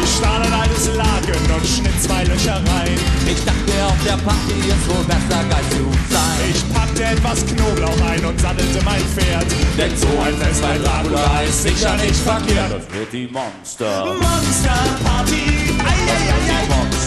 [0.03, 2.97] Ich stahl ein altes Laken und schnitt zwei Löcher rein.
[3.25, 6.49] Ich dachte, auf der Party ist wohl besser Geist zu sein.
[6.49, 9.45] Ich packte etwas Knoblauch ein und sattelte mein Pferd.
[9.77, 12.71] Denn so ein Fest bei Dracula ist sicher nicht verkehrt.
[12.71, 14.05] Das wird die Monster.
[14.05, 15.43] Monster Party,
[15.79, 16.54] ei, ei, ei, ei.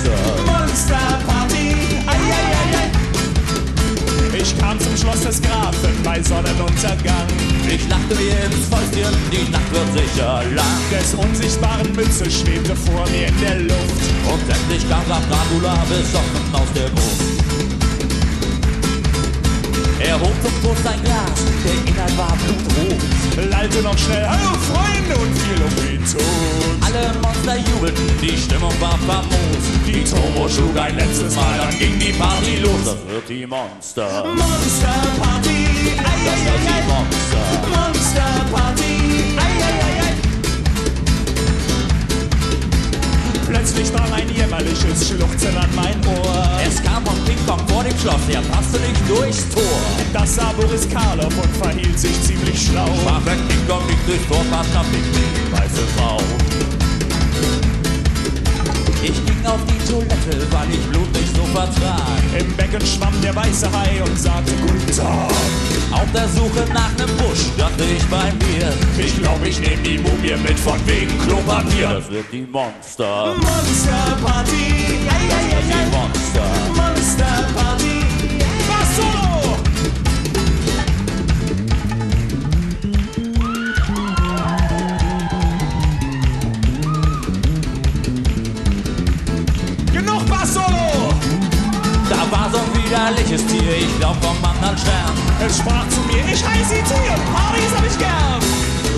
[0.09, 0.47] Monster.
[0.47, 1.74] Monster Party,
[2.06, 2.89] ei, ei, ei.
[4.40, 7.26] Ich kam zum Schloss des Grafen bei Sonnenuntergang.
[7.68, 10.80] Ich lachte mir ins Fäustchen, die Nacht wird sicher lang.
[10.90, 14.02] Des unsichtbaren Mütze schwebte vor mir in der Luft.
[14.30, 17.47] Und endlich kam Dracula besoffen aus der Gruft.
[20.09, 23.51] Er hob zum Toast ein Glas, der Inhalt war blutrot.
[23.51, 26.22] Lallte noch schnell, hallo Freunde, und fiel um den Tod.
[26.80, 29.28] Alle Monster jubelten, die Stimmung war famos.
[29.86, 32.85] Die Turbo schlug ein letztes Mal, dann ging die Party los.
[32.86, 34.24] Das wird die Monster.
[34.24, 35.68] Monster Party,
[35.98, 36.89] ei, Das ei, wird ei, die ei.
[36.89, 37.44] Monster.
[37.68, 39.07] Monster Party,
[43.59, 46.48] Plötzlich war ein jämmerliches Schluchzen an mein Ohr.
[46.64, 49.80] Es kam von King Kong vor dem Schloss, er passte nicht durchs Tor.
[50.12, 52.86] Das sah Boris Karloff und verhielt sich ziemlich schlau.
[52.86, 56.18] Sprach wenn King Kong nicht durchs Tor passt, dann bin ich weiße Frau.
[59.02, 62.22] Ich ging auf die Toilette, weil ich Blut nicht so vertrag.
[62.39, 65.77] Im Becken schwamm der weiße Hai und sagte Guten Tag.
[65.90, 68.73] Auf der Suche nach nem Busch dachte ich bei mir.
[68.98, 71.89] Ich glaub, ich nehm die Mumie mit von wegen Klopapier.
[71.94, 73.35] Das wird die Monster.
[73.36, 74.74] Monster Party,
[75.09, 75.97] ei, ei, Das wird ei, die.
[75.97, 76.47] Monster.
[76.77, 78.05] Monster Party,
[78.69, 79.56] was solo?
[89.93, 91.12] Genug Bass Solo!
[92.09, 95.27] Da war so ein widerliches Tier, ich glaub vom anderen Stern.
[95.47, 98.43] Es sprach zu mir, ich heiße Tier, Partys hab ich gern.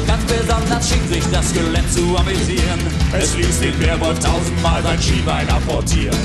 [0.07, 2.81] Ganz besonders schien sich das Skelett zu amüsieren.
[3.13, 6.19] Es ließ den Werwolf tausendmal sein Skibein apportieren.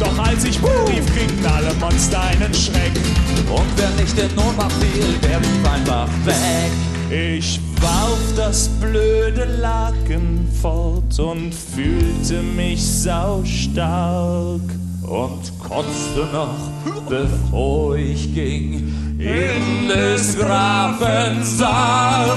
[0.00, 2.92] Doch als ich Buh rief, kriegten alle Monster einen Schreck.
[3.50, 6.72] Und wer nicht in Ohnmacht fiel, der lief einfach weg.
[7.10, 14.62] Ich warf das blöde Laken fort und fühlte mich saustark.
[15.06, 16.56] Und kotzte noch,
[17.08, 22.36] bevor ich ging, in des Grafen Sarg.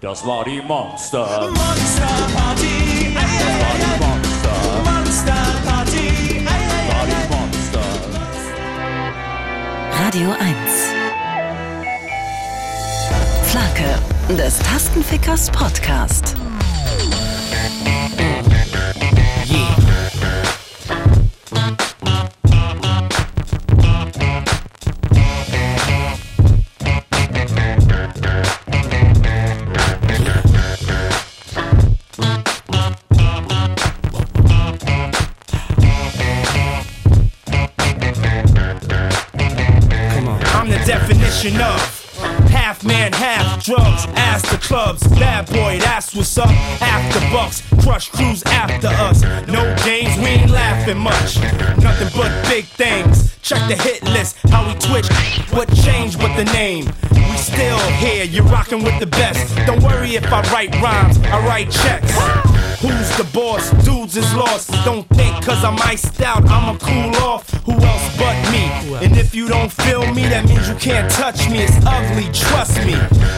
[0.00, 1.48] Das war die Monster.
[1.50, 4.56] Monster Party, ei, Das war die Monster.
[4.76, 4.90] ei.
[4.92, 6.06] Monster Party,
[6.46, 7.26] ei, ei, War ei, die ei.
[7.36, 7.86] Monster.
[10.04, 10.56] Radio 1.
[13.50, 13.90] Flake
[14.36, 16.36] des Tastenfickers Podcast.
[43.68, 44.27] Drugs.
[44.42, 46.48] The clubs, bad boy, that's what's up.
[46.80, 49.22] After bucks, crush crews after us.
[49.48, 51.38] No games, we ain't laughing much.
[51.82, 53.36] Nothing but big things.
[53.42, 55.08] Check the hit list, how we twitch.
[55.50, 56.86] What changed but the name?
[57.10, 59.54] We still here, you're rocking with the best.
[59.66, 62.12] Don't worry if I write rhymes, I write checks.
[62.80, 63.70] Who's the boss?
[63.84, 64.70] Dudes is lost.
[64.84, 67.50] Don't think cause I'm iced out, I'ma cool off.
[67.64, 68.68] Who else but me?
[69.04, 71.64] And if you don't feel me, that means you can't touch me.
[71.64, 72.94] It's ugly, trust me.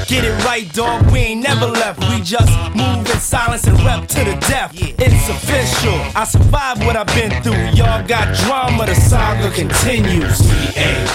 [0.06, 0.89] Get it right, dog.
[1.12, 2.00] We ain't never left.
[2.08, 4.72] We just move in silence and rep to the death.
[4.74, 5.98] It's official.
[6.14, 7.76] I survived what I've been through.
[7.78, 10.40] Y'all got drama, the saga continues.
[10.40, 11.10] We ain't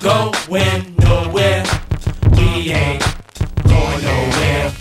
[0.00, 1.64] going nowhere.
[2.36, 3.02] We ain't
[3.64, 4.72] going nowhere.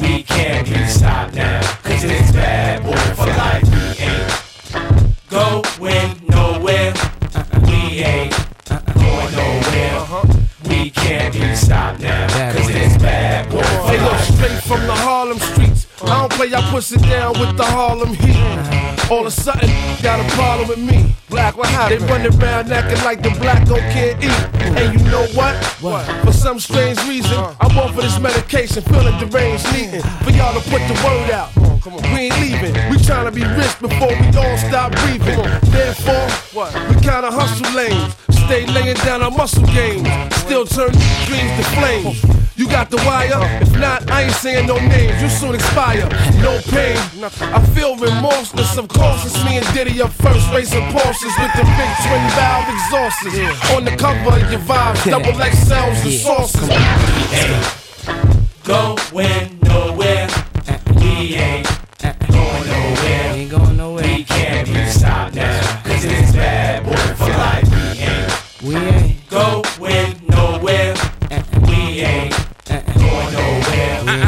[0.00, 3.64] We can't be stopped now, cause it's bad boy for life.
[3.64, 4.46] We ain't
[5.28, 6.92] going nowhere.
[7.66, 8.36] We ain't going nowhere.
[8.36, 8.45] We
[11.06, 15.38] can't be stopped now, cause it's bad boy for Hey, look, straight from the Harlem
[15.38, 15.86] streets.
[16.02, 18.36] I don't play, I push it down with the Harlem heat.
[19.10, 19.70] All of a sudden,
[20.02, 21.14] got a problem with me.
[21.28, 22.02] Black, what happened?
[22.02, 24.40] They run around acting like the black don't can't eat.
[24.78, 25.54] And you know what?
[25.80, 26.04] What?
[26.24, 30.70] For some strange reason, I'm off of this medication, feeling deranged, needing for y'all to
[30.70, 31.75] put the word out.
[31.86, 32.74] We ain't leaving.
[32.90, 35.38] We tryna be rich before we all stop breathing.
[35.70, 36.74] Therefore, what?
[36.88, 38.14] We kinda hustle lanes.
[38.46, 40.08] stay laying down on muscle games.
[40.36, 40.90] Still turn
[41.26, 42.22] dreams to flames.
[42.56, 43.38] You got the wire?
[43.62, 45.22] If not, I ain't saying no names.
[45.22, 46.08] You soon expire.
[46.42, 46.98] No pain.
[47.54, 48.76] I feel remorseless.
[48.76, 53.26] It's me and Diddy up first, racing Porsches with the big twin valve exhausts.
[53.76, 56.68] On the cover of your vibes, double XLs and sauces.
[58.64, 60.45] Going nowhere.
[61.16, 61.66] We ain't
[63.50, 64.04] going nowhere.
[64.04, 65.82] We can't be stopped now.
[65.82, 68.62] Cause it's bad boy for life.
[68.62, 69.64] We ain't We ain't going
[70.28, 70.94] nowhere.
[71.64, 72.36] We ain't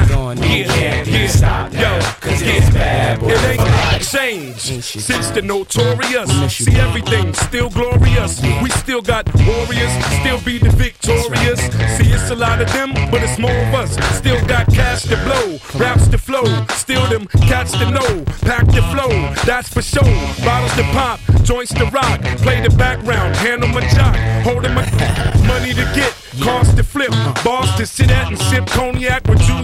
[0.08, 0.48] going nowhere.
[0.48, 2.00] we can't be stopped now.
[2.22, 4.10] Cause it's bad boy for life.
[4.10, 6.30] changed since the notorious.
[6.54, 8.40] See everything still glorious.
[8.62, 11.60] We still got warriors, still be the victorious.
[11.98, 13.57] See it's a lot of them, but it's more
[14.98, 18.24] cash to blow, raps to flow, steal them cats to know.
[18.42, 19.08] Pack the flow,
[19.44, 20.02] that's for sure.
[20.44, 22.20] Bottles to pop, joints to rock.
[22.42, 24.82] Play the background, handle my jock, holding my
[25.46, 26.14] money to get.
[26.42, 27.10] Cars to flip,
[27.44, 29.57] bars to sit at and sip cognac with drip,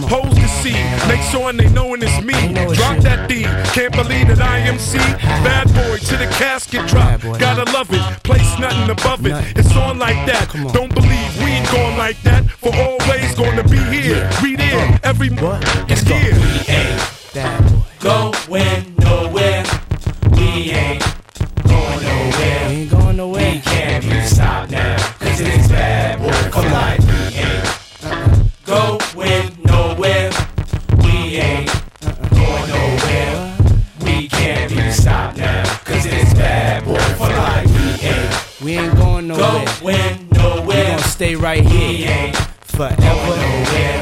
[0.00, 0.72] hoes to see.
[1.08, 2.34] Make sure they knowin' it's me.
[2.74, 3.42] Drop that D,
[3.74, 4.98] can't believe that I am C.
[4.98, 7.20] Bad boy to the casket drop.
[7.38, 9.34] Gotta love it, place nothing above it.
[9.56, 10.48] It's on like that.
[10.72, 12.48] Don't believe we ain't going like that.
[12.50, 14.30] For always gonna be here.
[14.42, 15.64] We there every month.
[15.90, 16.32] It's here.
[17.34, 17.82] Bad boy.
[18.00, 18.91] Going nowhere.
[41.42, 42.32] right here.
[42.62, 43.34] Forever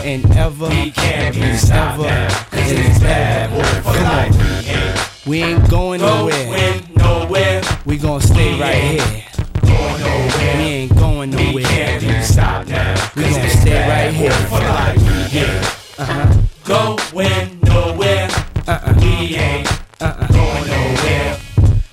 [0.05, 2.03] and ever He can't and ever
[3.83, 5.27] for life.
[5.27, 7.63] We ain't going nowhere.
[7.87, 9.25] We gon' stay right here.
[9.65, 11.55] We ain't going nowhere.
[11.55, 14.31] We can't gon' stay right here.
[15.99, 16.43] Uh-huh.
[16.65, 18.29] Going nowhere.
[18.69, 18.81] Uh-uh.
[18.87, 18.95] uh-uh.
[19.01, 19.69] We ain't
[20.01, 20.29] uh-uh.
[20.29, 21.41] going nowhere.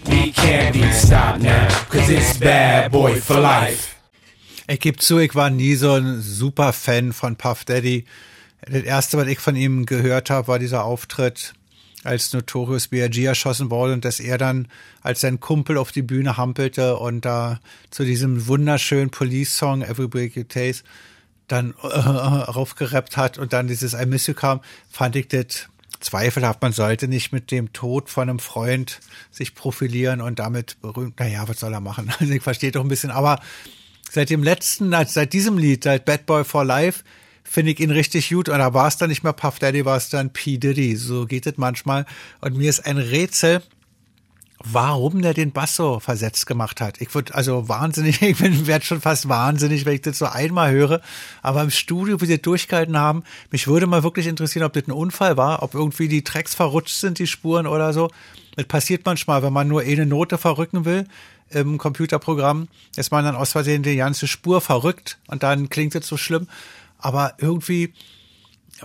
[0.07, 1.69] We can't be stopped now.
[1.85, 3.96] Cause it's bad boy for life.
[4.69, 8.03] Ich gebe zu, ich war nie so ein super Fan von Puff Daddy.
[8.61, 11.53] Das erste, was ich von ihm gehört habe, war dieser Auftritt,
[12.03, 13.23] als Notorious B.I.G.
[13.23, 14.67] erschossen wurde und dass er dann
[15.01, 17.61] als sein Kumpel auf die Bühne hampelte und da
[17.91, 20.83] zu diesem wunderschönen Police-Song Every Break You Taste
[21.47, 24.59] dann äh, raufgerappt hat und dann dieses I Miss You kam,
[24.91, 25.69] fand ich das
[26.01, 26.61] zweifelhaft.
[26.61, 28.99] Man sollte nicht mit dem Tod von einem Freund
[29.31, 31.19] sich profilieren und damit berühmt.
[31.19, 32.11] Naja, was soll er machen?
[32.19, 33.39] Also ich verstehe doch ein bisschen, aber
[34.11, 37.03] seit dem letzten, seit diesem Lied, seit Bad Boy for Life,
[37.43, 38.49] finde ich ihn richtig gut.
[38.49, 40.57] Und da war es dann nicht mehr Puff Daddy, war es dann P.
[40.57, 40.95] Diddy.
[40.95, 42.05] So geht es manchmal.
[42.41, 43.61] Und mir ist ein Rätsel,
[44.63, 46.99] warum der den Bass so versetzt gemacht hat.
[46.99, 50.71] Ich würde also wahnsinnig, ich bin werd schon fast wahnsinnig, wenn ich das so einmal
[50.71, 51.01] höre.
[51.41, 54.91] Aber im Studio, wie sie durchgehalten haben, mich würde mal wirklich interessieren, ob das ein
[54.91, 58.09] Unfall war, ob irgendwie die Tracks verrutscht sind, die Spuren oder so.
[58.55, 61.05] Das passiert manchmal, wenn man nur eine Note verrücken will
[61.49, 66.07] im Computerprogramm, ist man dann aus Versehen die ganze Spur verrückt und dann klingt es
[66.07, 66.47] so schlimm.
[66.97, 67.93] Aber irgendwie,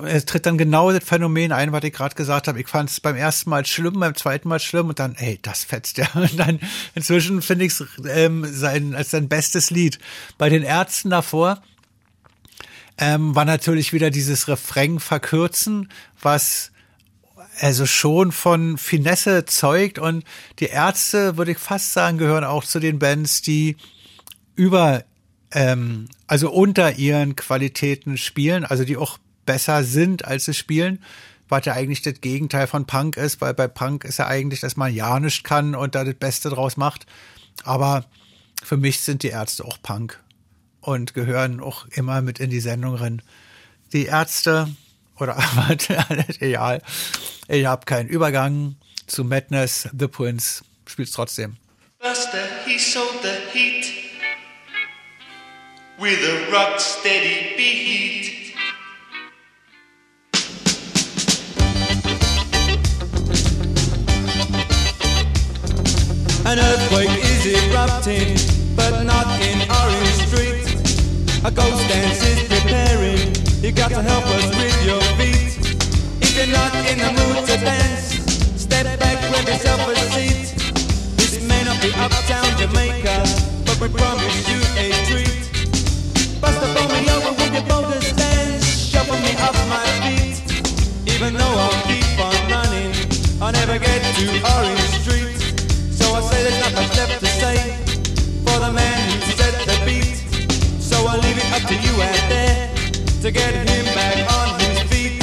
[0.03, 2.61] es tritt dann genau das Phänomen ein, was ich gerade gesagt habe.
[2.61, 5.65] Ich fand es beim ersten Mal schlimm, beim zweiten Mal schlimm und dann, ey, das
[5.65, 6.09] fetzt ja.
[6.15, 6.61] Und dann
[6.95, 9.99] inzwischen finde ich es ähm, sein, als sein bestes Lied.
[10.39, 11.63] Bei den Ärzten davor
[12.99, 15.91] ähm, war natürlich wieder dieses Refrain verkürzen,
[16.21, 16.72] was
[17.61, 20.25] also schon von Finesse zeugt und
[20.59, 23.77] die Ärzte, würde ich fast sagen, gehören auch zu den Bands, die
[24.55, 25.05] über,
[25.53, 31.03] ähm, also unter ihren Qualitäten spielen, also die auch besser sind, als sie spielen,
[31.49, 34.77] was ja eigentlich das Gegenteil von Punk ist, weil bei Punk ist ja eigentlich, dass
[34.77, 37.07] man ja nicht kann und da das Beste draus macht.
[37.65, 38.07] Aber
[38.63, 40.19] für mich sind die Ärzte auch Punk
[40.81, 43.23] und gehören auch immer mit in die Sendung rein.
[43.93, 44.69] Die Ärzte
[45.23, 45.37] oder
[46.41, 46.83] egal.
[47.49, 48.77] Ich habe keinen Übergang
[49.07, 49.89] zu Madness.
[49.97, 51.57] The Prince spielt's trotzdem.
[52.01, 53.87] Buster, he sold the heat
[55.99, 58.55] with a rock steady beat.
[66.45, 68.37] An earthquake is erupting,
[68.77, 71.45] but not in Orange Street.
[71.45, 73.42] A ghost dance is preparing.
[73.63, 75.55] You got to help us with your feet.
[76.19, 78.19] If you're not in the mood to dance,
[78.59, 80.51] step back, grab yourself a seat.
[81.15, 83.23] This may not be uptown Jamaica,
[83.63, 85.47] but we promise you a treat.
[86.43, 90.43] Bust up on me over with your boldest dance, shuffle me off my feet.
[91.15, 92.91] Even though I'll keep on running,
[93.41, 94.27] I'll never get to
[94.59, 95.39] Orange Street.
[95.95, 97.79] So I say there's not much left to say
[98.43, 100.19] for the man who set the beat.
[100.83, 102.42] So I'll leave it up to you and them
[103.31, 105.23] get him back on his feet.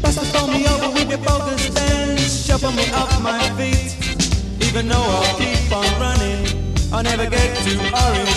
[0.00, 3.96] Buster throw me over with your bogus dance, shuffle me off my feet.
[4.68, 6.46] Even though I'll keep on running,
[6.92, 7.72] I'll never get to
[8.04, 8.31] Orange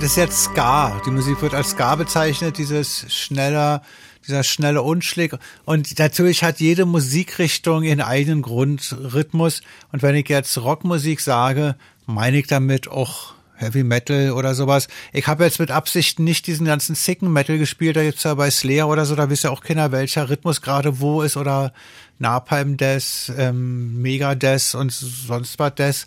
[0.00, 0.98] das ist jetzt Ska.
[1.04, 3.82] Die Musik wird als Ska bezeichnet, dieses schneller,
[4.26, 5.38] dieser schnelle Unschlag.
[5.66, 9.60] Und natürlich hat jede Musikrichtung ihren eigenen Grundrhythmus.
[9.92, 14.88] Und wenn ich jetzt Rockmusik sage, meine ich damit auch Heavy Metal oder sowas.
[15.12, 18.50] Ich habe jetzt mit Absicht nicht diesen ganzen sicken Metal gespielt, da gibt's ja bei
[18.50, 21.74] Slayer oder so, da wisst ja auch keiner, welcher Rhythmus gerade wo ist oder
[22.18, 26.06] Napalm Death, ähm, Megadeth und sonst was Death.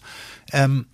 [0.51, 0.87] Ähm,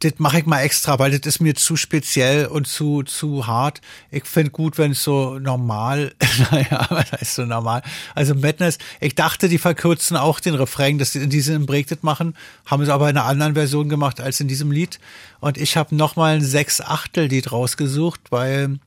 [0.00, 3.80] das mache ich mal extra, weil das ist mir zu speziell und zu zu hart.
[4.10, 6.14] Ich finde gut, wenn es so normal,
[6.52, 7.82] naja, was heißt so normal?
[8.14, 12.36] Also Madness, ich dachte, die verkürzen auch den Refrain, dass die in diesem Breakted machen,
[12.66, 15.00] haben es aber in einer anderen Version gemacht als in diesem Lied.
[15.40, 18.78] Und ich habe nochmal ein sechs Achtel Lied rausgesucht, weil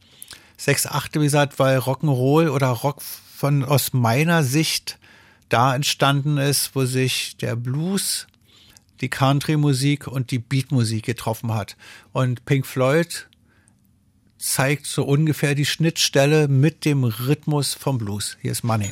[0.55, 3.01] sechs Achtel, wie gesagt, weil Rock'n'Roll oder Rock
[3.35, 4.97] von aus meiner Sicht
[5.49, 8.27] da entstanden ist, wo sich der Blues
[9.01, 11.75] die Country-Musik und die Beat-Musik getroffen hat.
[12.13, 13.27] Und Pink Floyd
[14.37, 18.37] zeigt so ungefähr die Schnittstelle mit dem Rhythmus vom Blues.
[18.41, 18.89] Hier ist Money.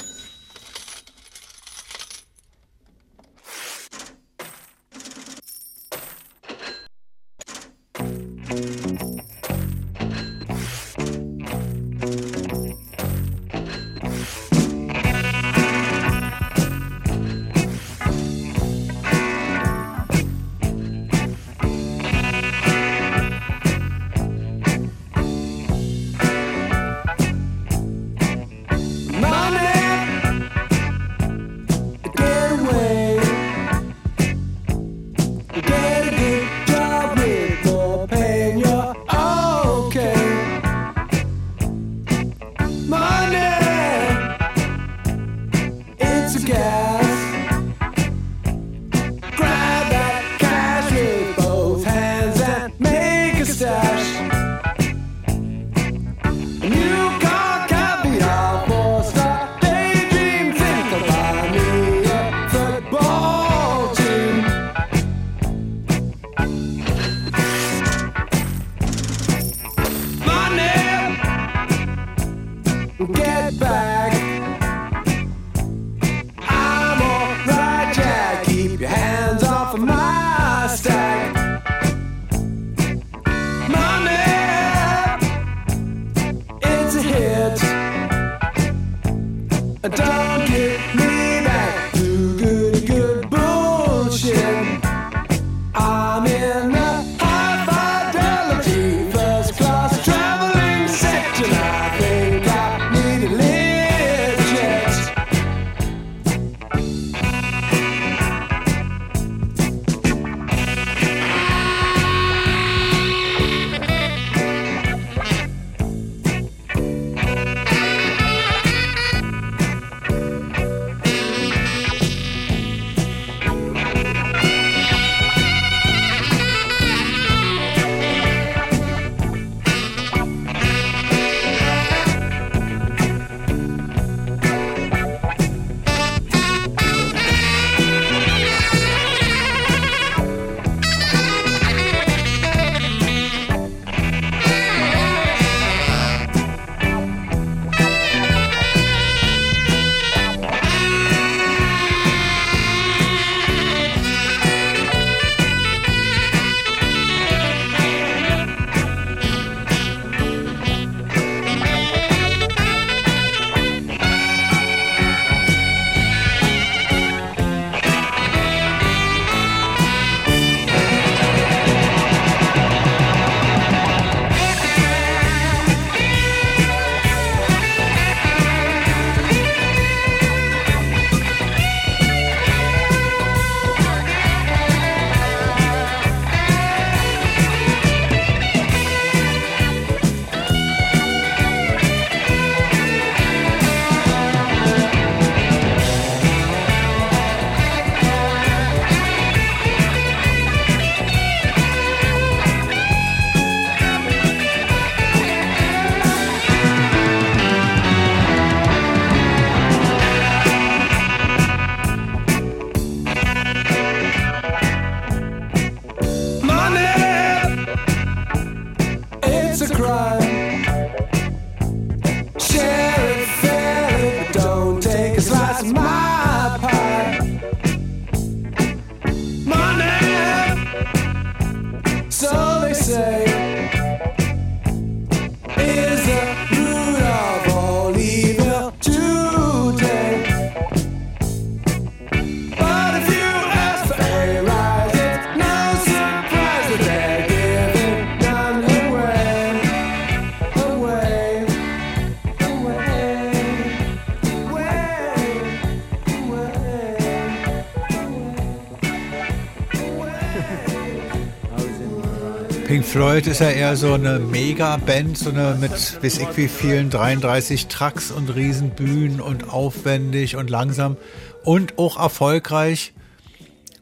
[262.90, 267.68] Floyd ist ja eher so eine Mega-Band, so eine mit bis ich wie vielen 33
[267.68, 270.98] Trucks und Riesenbühnen und aufwendig und langsam
[271.44, 272.94] und auch erfolgreich.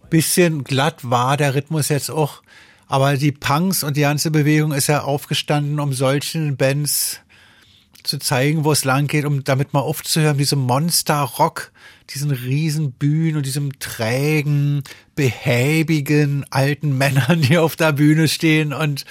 [0.10, 2.44] Bisschen glatt war der Rhythmus jetzt auch,
[2.88, 7.22] aber die Punks und die ganze Bewegung ist ja aufgestanden, um solchen Bands
[8.04, 11.72] zu zeigen, wo es lang geht, um damit mal aufzuhören, diesem Monster-Rock,
[12.10, 14.84] diesen riesen Bühnen und diesem trägen,
[15.16, 19.06] behäbigen alten Männern, die auf der Bühne stehen und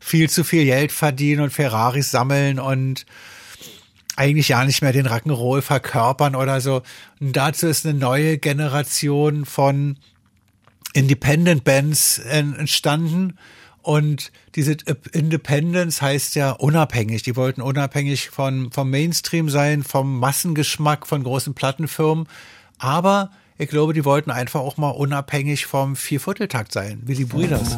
[0.00, 3.04] viel zu viel Geld verdienen und Ferraris sammeln und
[4.16, 6.82] eigentlich ja nicht mehr den Rock'n'Roll verkörpern oder so.
[7.20, 9.96] Und dazu ist eine neue Generation von
[10.92, 13.38] Independent Bands entstanden.
[13.82, 14.76] Und diese
[15.12, 17.22] Independence heißt ja unabhängig.
[17.22, 22.26] Die wollten unabhängig von, vom Mainstream sein, vom Massengeschmack von großen Plattenfirmen.
[22.78, 27.76] Aber ich glaube, die wollten einfach auch mal unabhängig vom Viervierteltakt sein, wie die Brüders.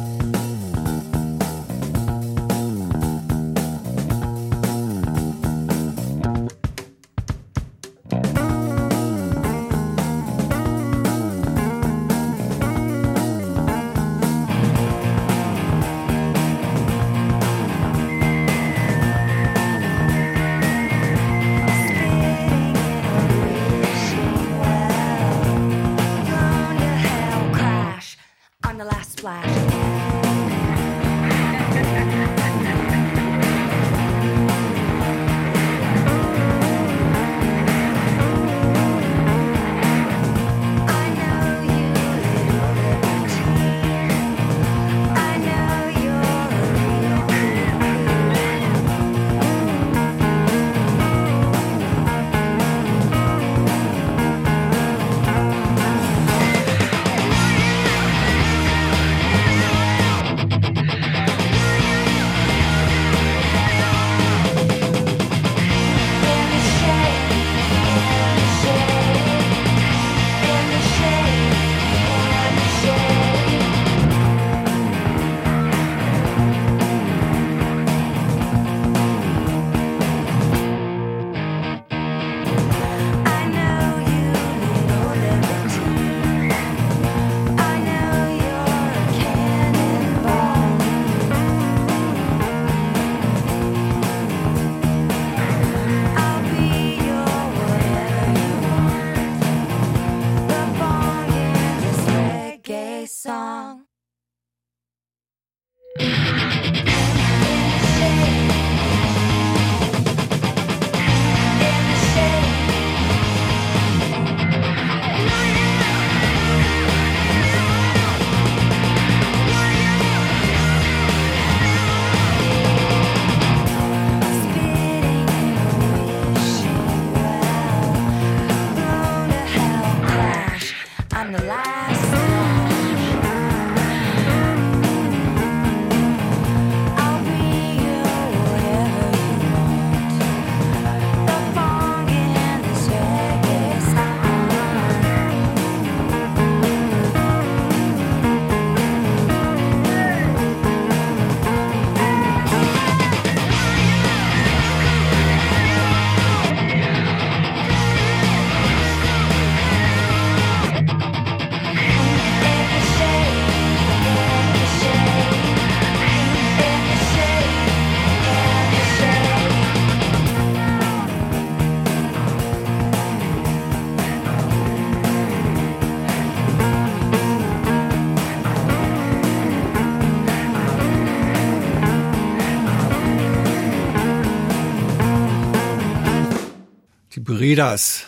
[187.51, 188.05] Breeders.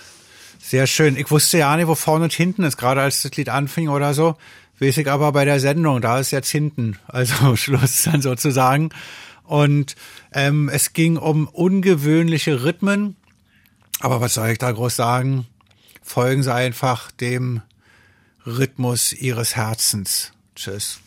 [0.62, 1.18] Sehr schön.
[1.18, 4.14] Ich wusste ja nicht, wo vorne und hinten ist, gerade als das Lied anfing oder
[4.14, 4.38] so.
[4.80, 6.98] Weiß ich aber bei der Sendung, da ist jetzt hinten.
[7.10, 8.92] Also Schluss dann sozusagen.
[9.44, 9.98] Und
[10.32, 13.18] ähm, es ging um ungewöhnliche Rhythmen.
[14.00, 15.46] Aber was soll ich da groß sagen?
[16.02, 17.62] Folgen Sie einfach dem
[18.46, 20.32] Rhythmus Ihres Herzens.
[20.56, 21.02] Tschüss.